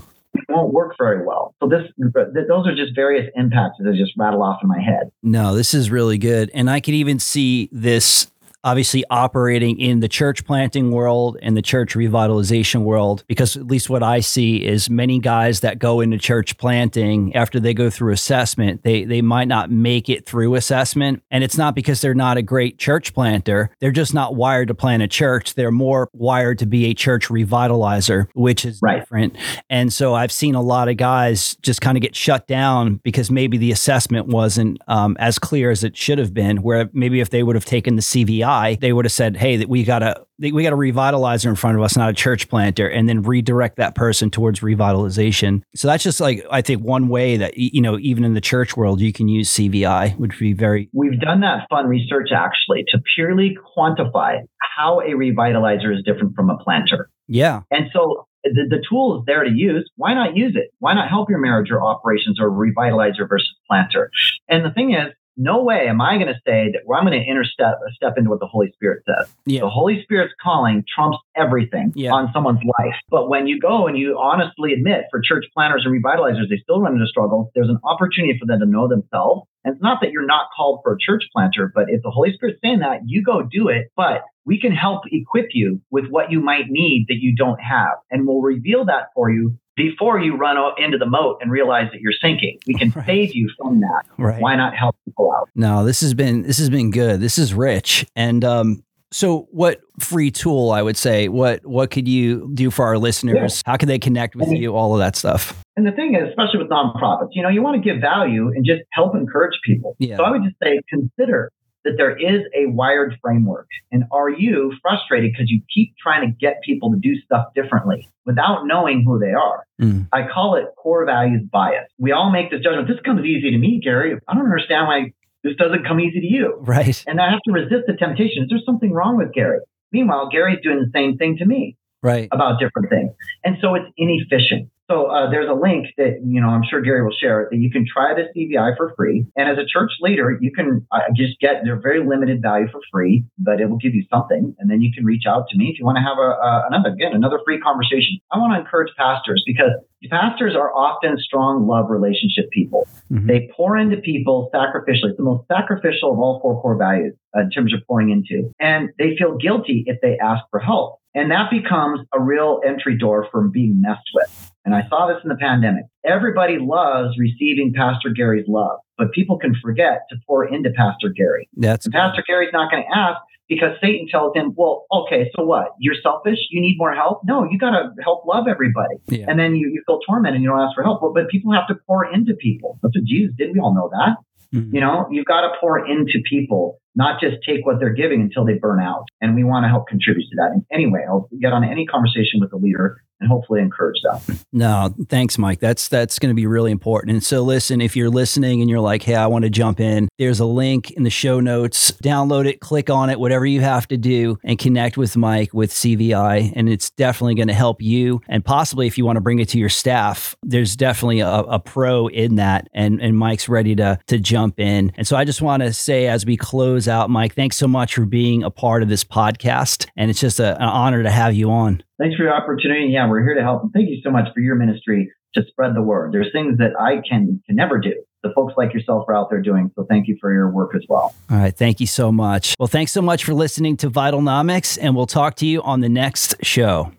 won't 0.48 0.72
work 0.72 0.94
very 0.98 1.24
well. 1.24 1.54
So 1.60 1.68
this, 1.68 1.82
those 1.98 2.66
are 2.66 2.74
just 2.74 2.94
various 2.94 3.30
impacts 3.34 3.78
that 3.78 3.94
just 3.94 4.12
rattle 4.16 4.42
off 4.42 4.60
in 4.62 4.68
my 4.68 4.80
head. 4.80 5.10
No, 5.22 5.54
this 5.54 5.74
is 5.74 5.90
really 5.90 6.18
good, 6.18 6.50
and 6.54 6.70
I 6.70 6.80
can 6.80 6.94
even 6.94 7.18
see 7.18 7.68
this 7.72 8.30
obviously 8.66 9.04
operating 9.10 9.78
in 9.78 10.00
the 10.00 10.08
church 10.08 10.44
planting 10.44 10.90
world 10.90 11.38
and 11.40 11.56
the 11.56 11.62
church 11.62 11.94
revitalization 11.94 12.82
world 12.82 13.22
because 13.28 13.56
at 13.56 13.68
least 13.68 13.88
what 13.88 14.02
I 14.02 14.18
see 14.18 14.56
is 14.56 14.90
many 14.90 15.20
guys 15.20 15.60
that 15.60 15.78
go 15.78 16.00
into 16.00 16.18
church 16.18 16.58
planting 16.58 17.34
after 17.36 17.60
they 17.60 17.72
go 17.72 17.90
through 17.90 18.12
assessment 18.12 18.82
they 18.82 19.04
they 19.04 19.22
might 19.22 19.46
not 19.46 19.70
make 19.70 20.08
it 20.08 20.26
through 20.26 20.56
assessment. 20.56 21.22
And 21.30 21.44
it's 21.44 21.56
not 21.56 21.76
because 21.76 22.00
they're 22.00 22.12
not 22.12 22.38
a 22.38 22.42
great 22.42 22.76
church 22.76 23.14
planter. 23.14 23.70
They're 23.78 23.92
just 23.92 24.12
not 24.12 24.34
wired 24.34 24.66
to 24.66 24.74
plant 24.74 25.00
a 25.00 25.08
church. 25.08 25.54
They're 25.54 25.70
more 25.70 26.10
wired 26.12 26.58
to 26.58 26.66
be 26.66 26.86
a 26.86 26.94
church 26.94 27.28
revitalizer 27.28 28.26
which 28.34 28.64
is 28.64 28.80
right. 28.82 28.98
different. 28.98 29.36
And 29.70 29.92
so 29.92 30.14
I've 30.14 30.32
seen 30.32 30.56
a 30.56 30.60
lot 30.60 30.88
of 30.88 30.96
guys 30.96 31.54
just 31.62 31.80
kind 31.80 31.96
of 31.96 32.02
get 32.02 32.16
shut 32.16 32.48
down 32.48 32.96
because 33.04 33.30
maybe 33.30 33.58
the 33.58 33.70
assessment 33.70 34.26
wasn't 34.26 34.80
um, 34.88 35.16
as 35.20 35.38
clear 35.38 35.70
as 35.70 35.84
it 35.84 35.96
should 35.96 36.18
have 36.18 36.34
been 36.34 36.62
where 36.62 36.90
maybe 36.92 37.20
if 37.20 37.30
they 37.30 37.44
would 37.44 37.54
have 37.54 37.64
taken 37.64 37.94
the 37.94 38.02
CVI 38.02 38.55
they 38.80 38.92
would 38.92 39.04
have 39.04 39.12
said, 39.12 39.36
"Hey, 39.36 39.56
that 39.56 39.68
we 39.68 39.84
got 39.84 40.02
a 40.02 40.24
we 40.38 40.62
got 40.62 40.72
a 40.72 40.76
revitalizer 40.76 41.46
in 41.46 41.54
front 41.54 41.76
of 41.76 41.82
us, 41.82 41.96
not 41.96 42.10
a 42.10 42.12
church 42.12 42.48
planter," 42.48 42.88
and 42.88 43.08
then 43.08 43.22
redirect 43.22 43.76
that 43.76 43.94
person 43.94 44.30
towards 44.30 44.60
revitalization. 44.60 45.62
So 45.74 45.88
that's 45.88 46.02
just 46.02 46.20
like 46.20 46.44
I 46.50 46.62
think 46.62 46.82
one 46.82 47.08
way 47.08 47.36
that 47.36 47.56
you 47.56 47.80
know 47.80 47.98
even 47.98 48.24
in 48.24 48.34
the 48.34 48.40
church 48.40 48.76
world 48.76 49.00
you 49.00 49.12
can 49.12 49.28
use 49.28 49.50
CVI, 49.50 50.16
which 50.18 50.32
would 50.32 50.40
be 50.40 50.52
very. 50.52 50.88
We've 50.92 51.20
done 51.20 51.40
that 51.40 51.66
fun 51.68 51.86
research 51.86 52.30
actually 52.34 52.84
to 52.88 53.00
purely 53.14 53.56
quantify 53.76 54.40
how 54.76 55.00
a 55.00 55.10
revitalizer 55.10 55.96
is 55.96 56.04
different 56.04 56.34
from 56.34 56.50
a 56.50 56.56
planter. 56.58 57.10
Yeah, 57.28 57.62
and 57.70 57.86
so 57.92 58.26
the, 58.44 58.66
the 58.68 58.84
tool 58.88 59.18
is 59.18 59.24
there 59.26 59.44
to 59.44 59.50
use. 59.50 59.90
Why 59.96 60.14
not 60.14 60.36
use 60.36 60.54
it? 60.56 60.72
Why 60.78 60.94
not 60.94 61.08
help 61.08 61.28
your 61.30 61.38
marriage 61.38 61.70
or 61.70 61.82
operations 61.82 62.38
or 62.40 62.50
revitalizer 62.50 63.28
versus 63.28 63.54
planter? 63.68 64.10
And 64.48 64.64
the 64.64 64.70
thing 64.70 64.92
is, 64.92 65.12
no 65.36 65.62
way 65.62 65.86
am 65.88 66.00
I 66.00 66.16
going 66.16 66.28
to 66.28 66.40
say 66.46 66.70
that 66.72 66.82
well, 66.86 66.98
I'm 66.98 67.06
going 67.06 67.18
to 67.18 67.26
interstep 67.26 67.76
step 67.94 68.14
into 68.16 68.30
what 68.30 68.40
the 68.40 68.46
Holy 68.46 68.70
Spirit 68.72 69.02
says. 69.06 69.32
Yeah. 69.44 69.60
The 69.60 69.70
Holy 69.70 70.02
Spirit's 70.02 70.34
calling 70.42 70.84
trumps 70.94 71.18
everything 71.36 71.92
yeah. 71.94 72.12
on 72.12 72.30
someone's 72.32 72.60
life. 72.78 72.94
But 73.10 73.28
when 73.28 73.46
you 73.46 73.60
go 73.60 73.86
and 73.86 73.98
you 73.98 74.18
honestly 74.18 74.72
admit 74.72 75.04
for 75.10 75.20
church 75.20 75.44
planners 75.54 75.84
and 75.84 76.02
revitalizers, 76.02 76.48
they 76.48 76.58
still 76.58 76.80
run 76.80 76.94
into 76.94 77.06
struggle, 77.06 77.50
there's 77.54 77.68
an 77.68 77.78
opportunity 77.84 78.38
for 78.38 78.46
them 78.46 78.60
to 78.60 78.66
know 78.66 78.88
themselves 78.88 79.46
And 79.64 79.74
it's 79.74 79.82
not 79.82 80.00
that 80.00 80.10
you're 80.10 80.26
not 80.26 80.48
called 80.56 80.80
for 80.82 80.94
a 80.94 80.98
church 80.98 81.24
planter, 81.32 81.70
but 81.74 81.84
if 81.88 82.02
the 82.02 82.10
Holy 82.10 82.32
Spirit's 82.32 82.60
saying 82.62 82.80
that, 82.80 83.00
you 83.04 83.22
go 83.22 83.42
do 83.42 83.68
it. 83.68 83.88
But 83.96 84.22
we 84.44 84.60
can 84.60 84.72
help 84.72 85.02
equip 85.10 85.48
you 85.52 85.80
with 85.90 86.06
what 86.08 86.30
you 86.30 86.40
might 86.40 86.66
need 86.68 87.06
that 87.08 87.18
you 87.18 87.34
don't 87.34 87.60
have. 87.60 87.98
And 88.10 88.26
we'll 88.26 88.40
reveal 88.40 88.84
that 88.86 89.08
for 89.14 89.30
you 89.30 89.58
before 89.76 90.18
you 90.18 90.36
run 90.36 90.56
into 90.78 90.98
the 90.98 91.06
moat 91.06 91.38
and 91.40 91.50
realize 91.50 91.88
that 91.92 92.00
you're 92.00 92.12
sinking. 92.20 92.58
We 92.66 92.74
can 92.74 92.90
right. 92.90 93.06
save 93.06 93.34
you 93.34 93.48
from 93.58 93.80
that. 93.80 94.04
Right. 94.18 94.40
Why 94.40 94.56
not 94.56 94.74
help 94.74 94.96
people 95.04 95.32
out? 95.32 95.50
No, 95.54 95.84
this 95.84 96.00
has 96.00 96.14
been 96.14 96.42
this 96.42 96.58
has 96.58 96.70
been 96.70 96.90
good. 96.90 97.20
This 97.20 97.38
is 97.38 97.54
rich. 97.54 98.06
And 98.16 98.44
um 98.44 98.82
so 99.12 99.48
what 99.50 99.80
free 100.00 100.30
tool 100.30 100.72
I 100.72 100.82
would 100.82 100.96
say, 100.96 101.28
what 101.28 101.64
what 101.64 101.90
could 101.90 102.08
you 102.08 102.50
do 102.54 102.70
for 102.70 102.86
our 102.86 102.98
listeners? 102.98 103.62
Yeah. 103.64 103.70
How 103.70 103.76
can 103.76 103.88
they 103.88 103.98
connect 103.98 104.34
with 104.34 104.50
you? 104.50 104.74
All 104.74 104.94
of 104.94 104.98
that 104.98 105.14
stuff. 105.14 105.62
And 105.76 105.86
the 105.86 105.92
thing 105.92 106.14
is, 106.14 106.28
especially 106.30 106.58
with 106.58 106.70
nonprofits, 106.70 107.28
you 107.32 107.42
know, 107.42 107.50
you 107.50 107.62
want 107.62 107.82
to 107.82 107.86
give 107.86 108.00
value 108.00 108.48
and 108.48 108.64
just 108.64 108.82
help 108.92 109.14
encourage 109.14 109.58
people. 109.64 109.94
Yeah. 109.98 110.16
So 110.16 110.24
I 110.24 110.30
would 110.30 110.42
just 110.42 110.56
say 110.62 110.80
consider 110.88 111.52
that 111.86 111.94
there 111.96 112.16
is 112.16 112.42
a 112.54 112.66
wired 112.66 113.16
framework. 113.22 113.68
And 113.90 114.04
are 114.12 114.28
you 114.28 114.74
frustrated 114.82 115.32
because 115.32 115.50
you 115.50 115.62
keep 115.72 115.94
trying 115.96 116.28
to 116.28 116.36
get 116.36 116.60
people 116.62 116.90
to 116.90 116.98
do 116.98 117.18
stuff 117.22 117.46
differently 117.54 118.08
without 118.26 118.66
knowing 118.66 119.04
who 119.06 119.18
they 119.18 119.32
are? 119.32 119.64
Mm. 119.80 120.08
I 120.12 120.26
call 120.26 120.56
it 120.56 120.66
core 120.76 121.06
values 121.06 121.42
bias. 121.50 121.88
We 121.98 122.12
all 122.12 122.30
make 122.30 122.50
this 122.50 122.60
judgment. 122.60 122.88
This 122.88 123.00
comes 123.04 123.24
easy 123.24 123.50
to 123.52 123.58
me, 123.58 123.80
Gary. 123.82 124.18
I 124.28 124.34
don't 124.34 124.44
understand 124.44 124.88
why 124.88 125.12
this 125.44 125.56
doesn't 125.56 125.86
come 125.86 126.00
easy 126.00 126.20
to 126.20 126.26
you. 126.26 126.56
Right. 126.60 127.02
And 127.06 127.20
I 127.20 127.30
have 127.30 127.40
to 127.46 127.52
resist 127.52 127.84
the 127.86 127.94
temptation. 127.94 128.42
Is 128.42 128.48
there 128.50 128.58
something 128.66 128.92
wrong 128.92 129.16
with 129.16 129.32
Gary? 129.32 129.60
Meanwhile, 129.92 130.28
Gary's 130.30 130.58
doing 130.62 130.80
the 130.80 130.90
same 130.92 131.16
thing 131.16 131.36
to 131.38 131.46
me. 131.46 131.76
Right. 132.02 132.28
About 132.32 132.58
different 132.60 132.90
things. 132.90 133.12
And 133.44 133.56
so 133.60 133.74
it's 133.74 133.86
inefficient. 133.96 134.70
So 134.88 135.06
uh, 135.06 135.28
there's 135.30 135.48
a 135.50 135.54
link 135.54 135.86
that 135.96 136.22
you 136.24 136.40
know 136.40 136.48
I'm 136.48 136.62
sure 136.68 136.80
Gary 136.80 137.02
will 137.02 137.16
share 137.18 137.48
that 137.50 137.56
you 137.56 137.70
can 137.70 137.84
try 137.90 138.14
this 138.14 138.28
CVI 138.36 138.76
for 138.76 138.94
free, 138.96 139.26
and 139.34 139.48
as 139.48 139.58
a 139.58 139.66
church 139.66 139.90
leader, 140.00 140.38
you 140.40 140.52
can 140.52 140.86
uh, 140.92 141.00
just 141.14 141.40
get 141.40 141.64
their 141.64 141.80
very 141.80 142.06
limited 142.06 142.40
value 142.40 142.68
for 142.70 142.80
free, 142.92 143.24
but 143.38 143.60
it 143.60 143.68
will 143.68 143.78
give 143.78 143.94
you 143.94 144.04
something, 144.12 144.54
and 144.58 144.70
then 144.70 144.80
you 144.80 144.92
can 144.92 145.04
reach 145.04 145.24
out 145.28 145.46
to 145.50 145.58
me 145.58 145.70
if 145.72 145.78
you 145.78 145.84
want 145.84 145.96
to 145.96 146.02
have 146.02 146.18
a, 146.18 146.66
another 146.70 146.94
again 146.94 147.14
another 147.14 147.40
free 147.44 147.58
conversation. 147.58 148.18
I 148.30 148.38
want 148.38 148.54
to 148.54 148.60
encourage 148.60 148.92
pastors 148.96 149.42
because 149.44 149.72
pastors 150.08 150.54
are 150.54 150.72
often 150.72 151.18
strong 151.18 151.66
love 151.66 151.90
relationship 151.90 152.48
people. 152.52 152.86
Mm-hmm. 153.10 153.26
They 153.26 153.50
pour 153.56 153.76
into 153.76 153.96
people 153.96 154.50
sacrificially. 154.54 155.10
It's 155.10 155.16
the 155.16 155.24
most 155.24 155.48
sacrificial 155.48 156.12
of 156.12 156.18
all 156.20 156.38
four 156.40 156.62
core 156.62 156.76
values 156.76 157.14
uh, 157.36 157.40
in 157.40 157.50
terms 157.50 157.74
of 157.74 157.80
pouring 157.88 158.10
into, 158.10 158.52
and 158.60 158.90
they 158.98 159.16
feel 159.18 159.36
guilty 159.36 159.82
if 159.86 160.00
they 160.00 160.16
ask 160.18 160.44
for 160.50 160.60
help. 160.60 161.00
And 161.16 161.30
that 161.30 161.50
becomes 161.50 162.00
a 162.12 162.20
real 162.20 162.60
entry 162.64 162.96
door 162.96 163.26
from 163.32 163.50
being 163.50 163.80
messed 163.80 164.10
with. 164.14 164.52
And 164.66 164.74
I 164.74 164.86
saw 164.88 165.06
this 165.06 165.16
in 165.24 165.30
the 165.30 165.36
pandemic. 165.36 165.84
Everybody 166.04 166.58
loves 166.60 167.16
receiving 167.18 167.72
Pastor 167.74 168.10
Gary's 168.10 168.46
love, 168.46 168.80
but 168.98 169.12
people 169.12 169.38
can 169.38 169.54
forget 169.62 170.02
to 170.10 170.16
pour 170.26 170.46
into 170.46 170.70
Pastor 170.76 171.08
Gary. 171.08 171.48
That's 171.56 171.86
and 171.86 171.94
Pastor 171.94 172.22
Gary's 172.26 172.52
not 172.52 172.70
going 172.70 172.82
to 172.82 172.98
ask 172.98 173.18
because 173.48 173.70
Satan 173.80 174.08
tells 174.10 174.36
him, 174.36 174.52
well, 174.56 174.84
okay, 174.92 175.30
so 175.34 175.44
what? 175.44 175.68
You're 175.78 175.94
selfish? 176.02 176.38
You 176.50 176.60
need 176.60 176.76
more 176.76 176.94
help? 176.94 177.22
No, 177.24 177.48
you 177.50 177.58
got 177.58 177.70
to 177.70 177.90
help 178.02 178.26
love 178.26 178.46
everybody. 178.46 178.96
Yeah. 179.06 179.26
And 179.28 179.38
then 179.38 179.56
you, 179.56 179.68
you 179.68 179.82
feel 179.86 180.00
tormented 180.00 180.34
and 180.34 180.44
you 180.44 180.50
don't 180.50 180.60
ask 180.60 180.74
for 180.74 180.82
help. 180.82 181.00
But, 181.00 181.14
but 181.14 181.28
people 181.28 181.52
have 181.52 181.66
to 181.68 181.76
pour 181.86 182.04
into 182.12 182.34
people. 182.34 182.78
That's 182.82 182.94
what 182.94 183.04
Jesus 183.04 183.34
did. 183.38 183.54
We 183.54 183.60
all 183.60 183.74
know 183.74 183.88
that. 183.90 184.16
Mm-hmm. 184.54 184.74
You 184.74 184.80
know, 184.80 185.06
you've 185.10 185.26
got 185.26 185.42
to 185.42 185.50
pour 185.60 185.86
into 185.86 186.20
people 186.28 186.80
not 186.94 187.20
just 187.20 187.36
take 187.46 187.66
what 187.66 187.78
they're 187.78 187.92
giving 187.92 188.20
until 188.20 188.44
they 188.44 188.54
burn 188.54 188.80
out. 188.80 189.04
And 189.20 189.34
we 189.34 189.44
want 189.44 189.64
to 189.64 189.68
help 189.68 189.86
contribute 189.86 190.28
to 190.30 190.36
that. 190.36 190.50
And 190.52 190.64
anyway, 190.72 191.04
I'll 191.06 191.28
get 191.40 191.52
on 191.52 191.62
any 191.62 191.86
conversation 191.86 192.40
with 192.40 192.50
the 192.50 192.56
leader 192.56 193.02
and 193.20 193.28
hopefully 193.28 193.60
encourage 193.60 194.00
them. 194.02 194.38
No, 194.52 194.94
thanks, 195.08 195.38
Mike. 195.38 195.60
That's 195.60 195.88
that's 195.88 196.18
going 196.18 196.30
to 196.30 196.34
be 196.34 196.46
really 196.46 196.70
important. 196.70 197.12
And 197.12 197.22
so, 197.22 197.42
listen, 197.42 197.80
if 197.80 197.96
you're 197.96 198.10
listening 198.10 198.60
and 198.60 198.68
you're 198.68 198.80
like, 198.80 199.02
"Hey, 199.02 199.14
I 199.14 199.26
want 199.26 199.44
to 199.44 199.50
jump 199.50 199.80
in," 199.80 200.08
there's 200.18 200.40
a 200.40 200.44
link 200.44 200.90
in 200.92 201.02
the 201.02 201.10
show 201.10 201.40
notes. 201.40 201.92
Download 202.02 202.46
it, 202.46 202.60
click 202.60 202.90
on 202.90 203.10
it, 203.10 203.18
whatever 203.18 203.46
you 203.46 203.60
have 203.60 203.88
to 203.88 203.96
do, 203.96 204.38
and 204.44 204.58
connect 204.58 204.96
with 204.96 205.16
Mike 205.16 205.54
with 205.54 205.70
CVI. 205.70 206.52
And 206.54 206.68
it's 206.68 206.90
definitely 206.90 207.34
going 207.34 207.48
to 207.48 207.54
help 207.54 207.80
you. 207.80 208.20
And 208.28 208.44
possibly, 208.44 208.86
if 208.86 208.98
you 208.98 209.04
want 209.04 209.16
to 209.16 209.22
bring 209.22 209.38
it 209.38 209.48
to 209.50 209.58
your 209.58 209.68
staff, 209.68 210.36
there's 210.42 210.76
definitely 210.76 211.20
a, 211.20 211.28
a 211.28 211.58
pro 211.58 212.08
in 212.08 212.36
that. 212.36 212.68
And 212.74 213.00
and 213.00 213.16
Mike's 213.16 213.48
ready 213.48 213.74
to 213.76 213.98
to 214.08 214.18
jump 214.18 214.60
in. 214.60 214.92
And 214.96 215.06
so, 215.06 215.16
I 215.16 215.24
just 215.24 215.40
want 215.40 215.62
to 215.62 215.72
say 215.72 216.06
as 216.06 216.26
we 216.26 216.36
close 216.36 216.86
out, 216.88 217.08
Mike, 217.10 217.34
thanks 217.34 217.56
so 217.56 217.68
much 217.68 217.94
for 217.94 218.04
being 218.04 218.42
a 218.42 218.50
part 218.50 218.82
of 218.82 218.88
this 218.88 219.04
podcast. 219.04 219.86
And 219.96 220.10
it's 220.10 220.20
just 220.20 220.38
a, 220.38 220.54
an 220.56 220.68
honor 220.68 221.02
to 221.02 221.10
have 221.10 221.34
you 221.34 221.50
on. 221.50 221.82
Thanks 221.98 222.16
for 222.16 222.24
your 222.24 222.34
opportunity. 222.34 222.88
Yeah, 222.92 223.08
we're 223.08 223.22
here 223.22 223.34
to 223.34 223.42
help. 223.42 223.62
And 223.62 223.72
thank 223.72 223.88
you 223.88 224.00
so 224.04 224.10
much 224.10 224.28
for 224.34 224.40
your 224.40 224.54
ministry 224.54 225.10
to 225.34 225.42
spread 225.48 225.74
the 225.74 225.82
word. 225.82 226.12
There's 226.12 226.30
things 226.32 226.58
that 226.58 226.72
I 226.78 227.02
can, 227.08 227.42
can 227.46 227.56
never 227.56 227.78
do. 227.78 227.94
The 228.22 228.32
folks 228.34 228.54
like 228.56 228.74
yourself 228.74 229.04
are 229.08 229.14
out 229.14 229.30
there 229.30 229.40
doing. 229.40 229.70
So 229.76 229.86
thank 229.88 230.08
you 230.08 230.16
for 230.20 230.32
your 230.32 230.50
work 230.50 230.74
as 230.74 230.82
well. 230.88 231.14
All 231.30 231.38
right. 231.38 231.56
Thank 231.56 231.80
you 231.80 231.86
so 231.86 232.10
much. 232.10 232.54
Well, 232.58 232.66
thanks 232.66 232.92
so 232.92 233.02
much 233.02 233.24
for 233.24 233.34
listening 233.34 233.76
to 233.78 233.90
Vitalnomics, 233.90 234.78
and 234.80 234.96
we'll 234.96 235.06
talk 235.06 235.36
to 235.36 235.46
you 235.46 235.62
on 235.62 235.80
the 235.80 235.88
next 235.88 236.34
show. 236.42 236.95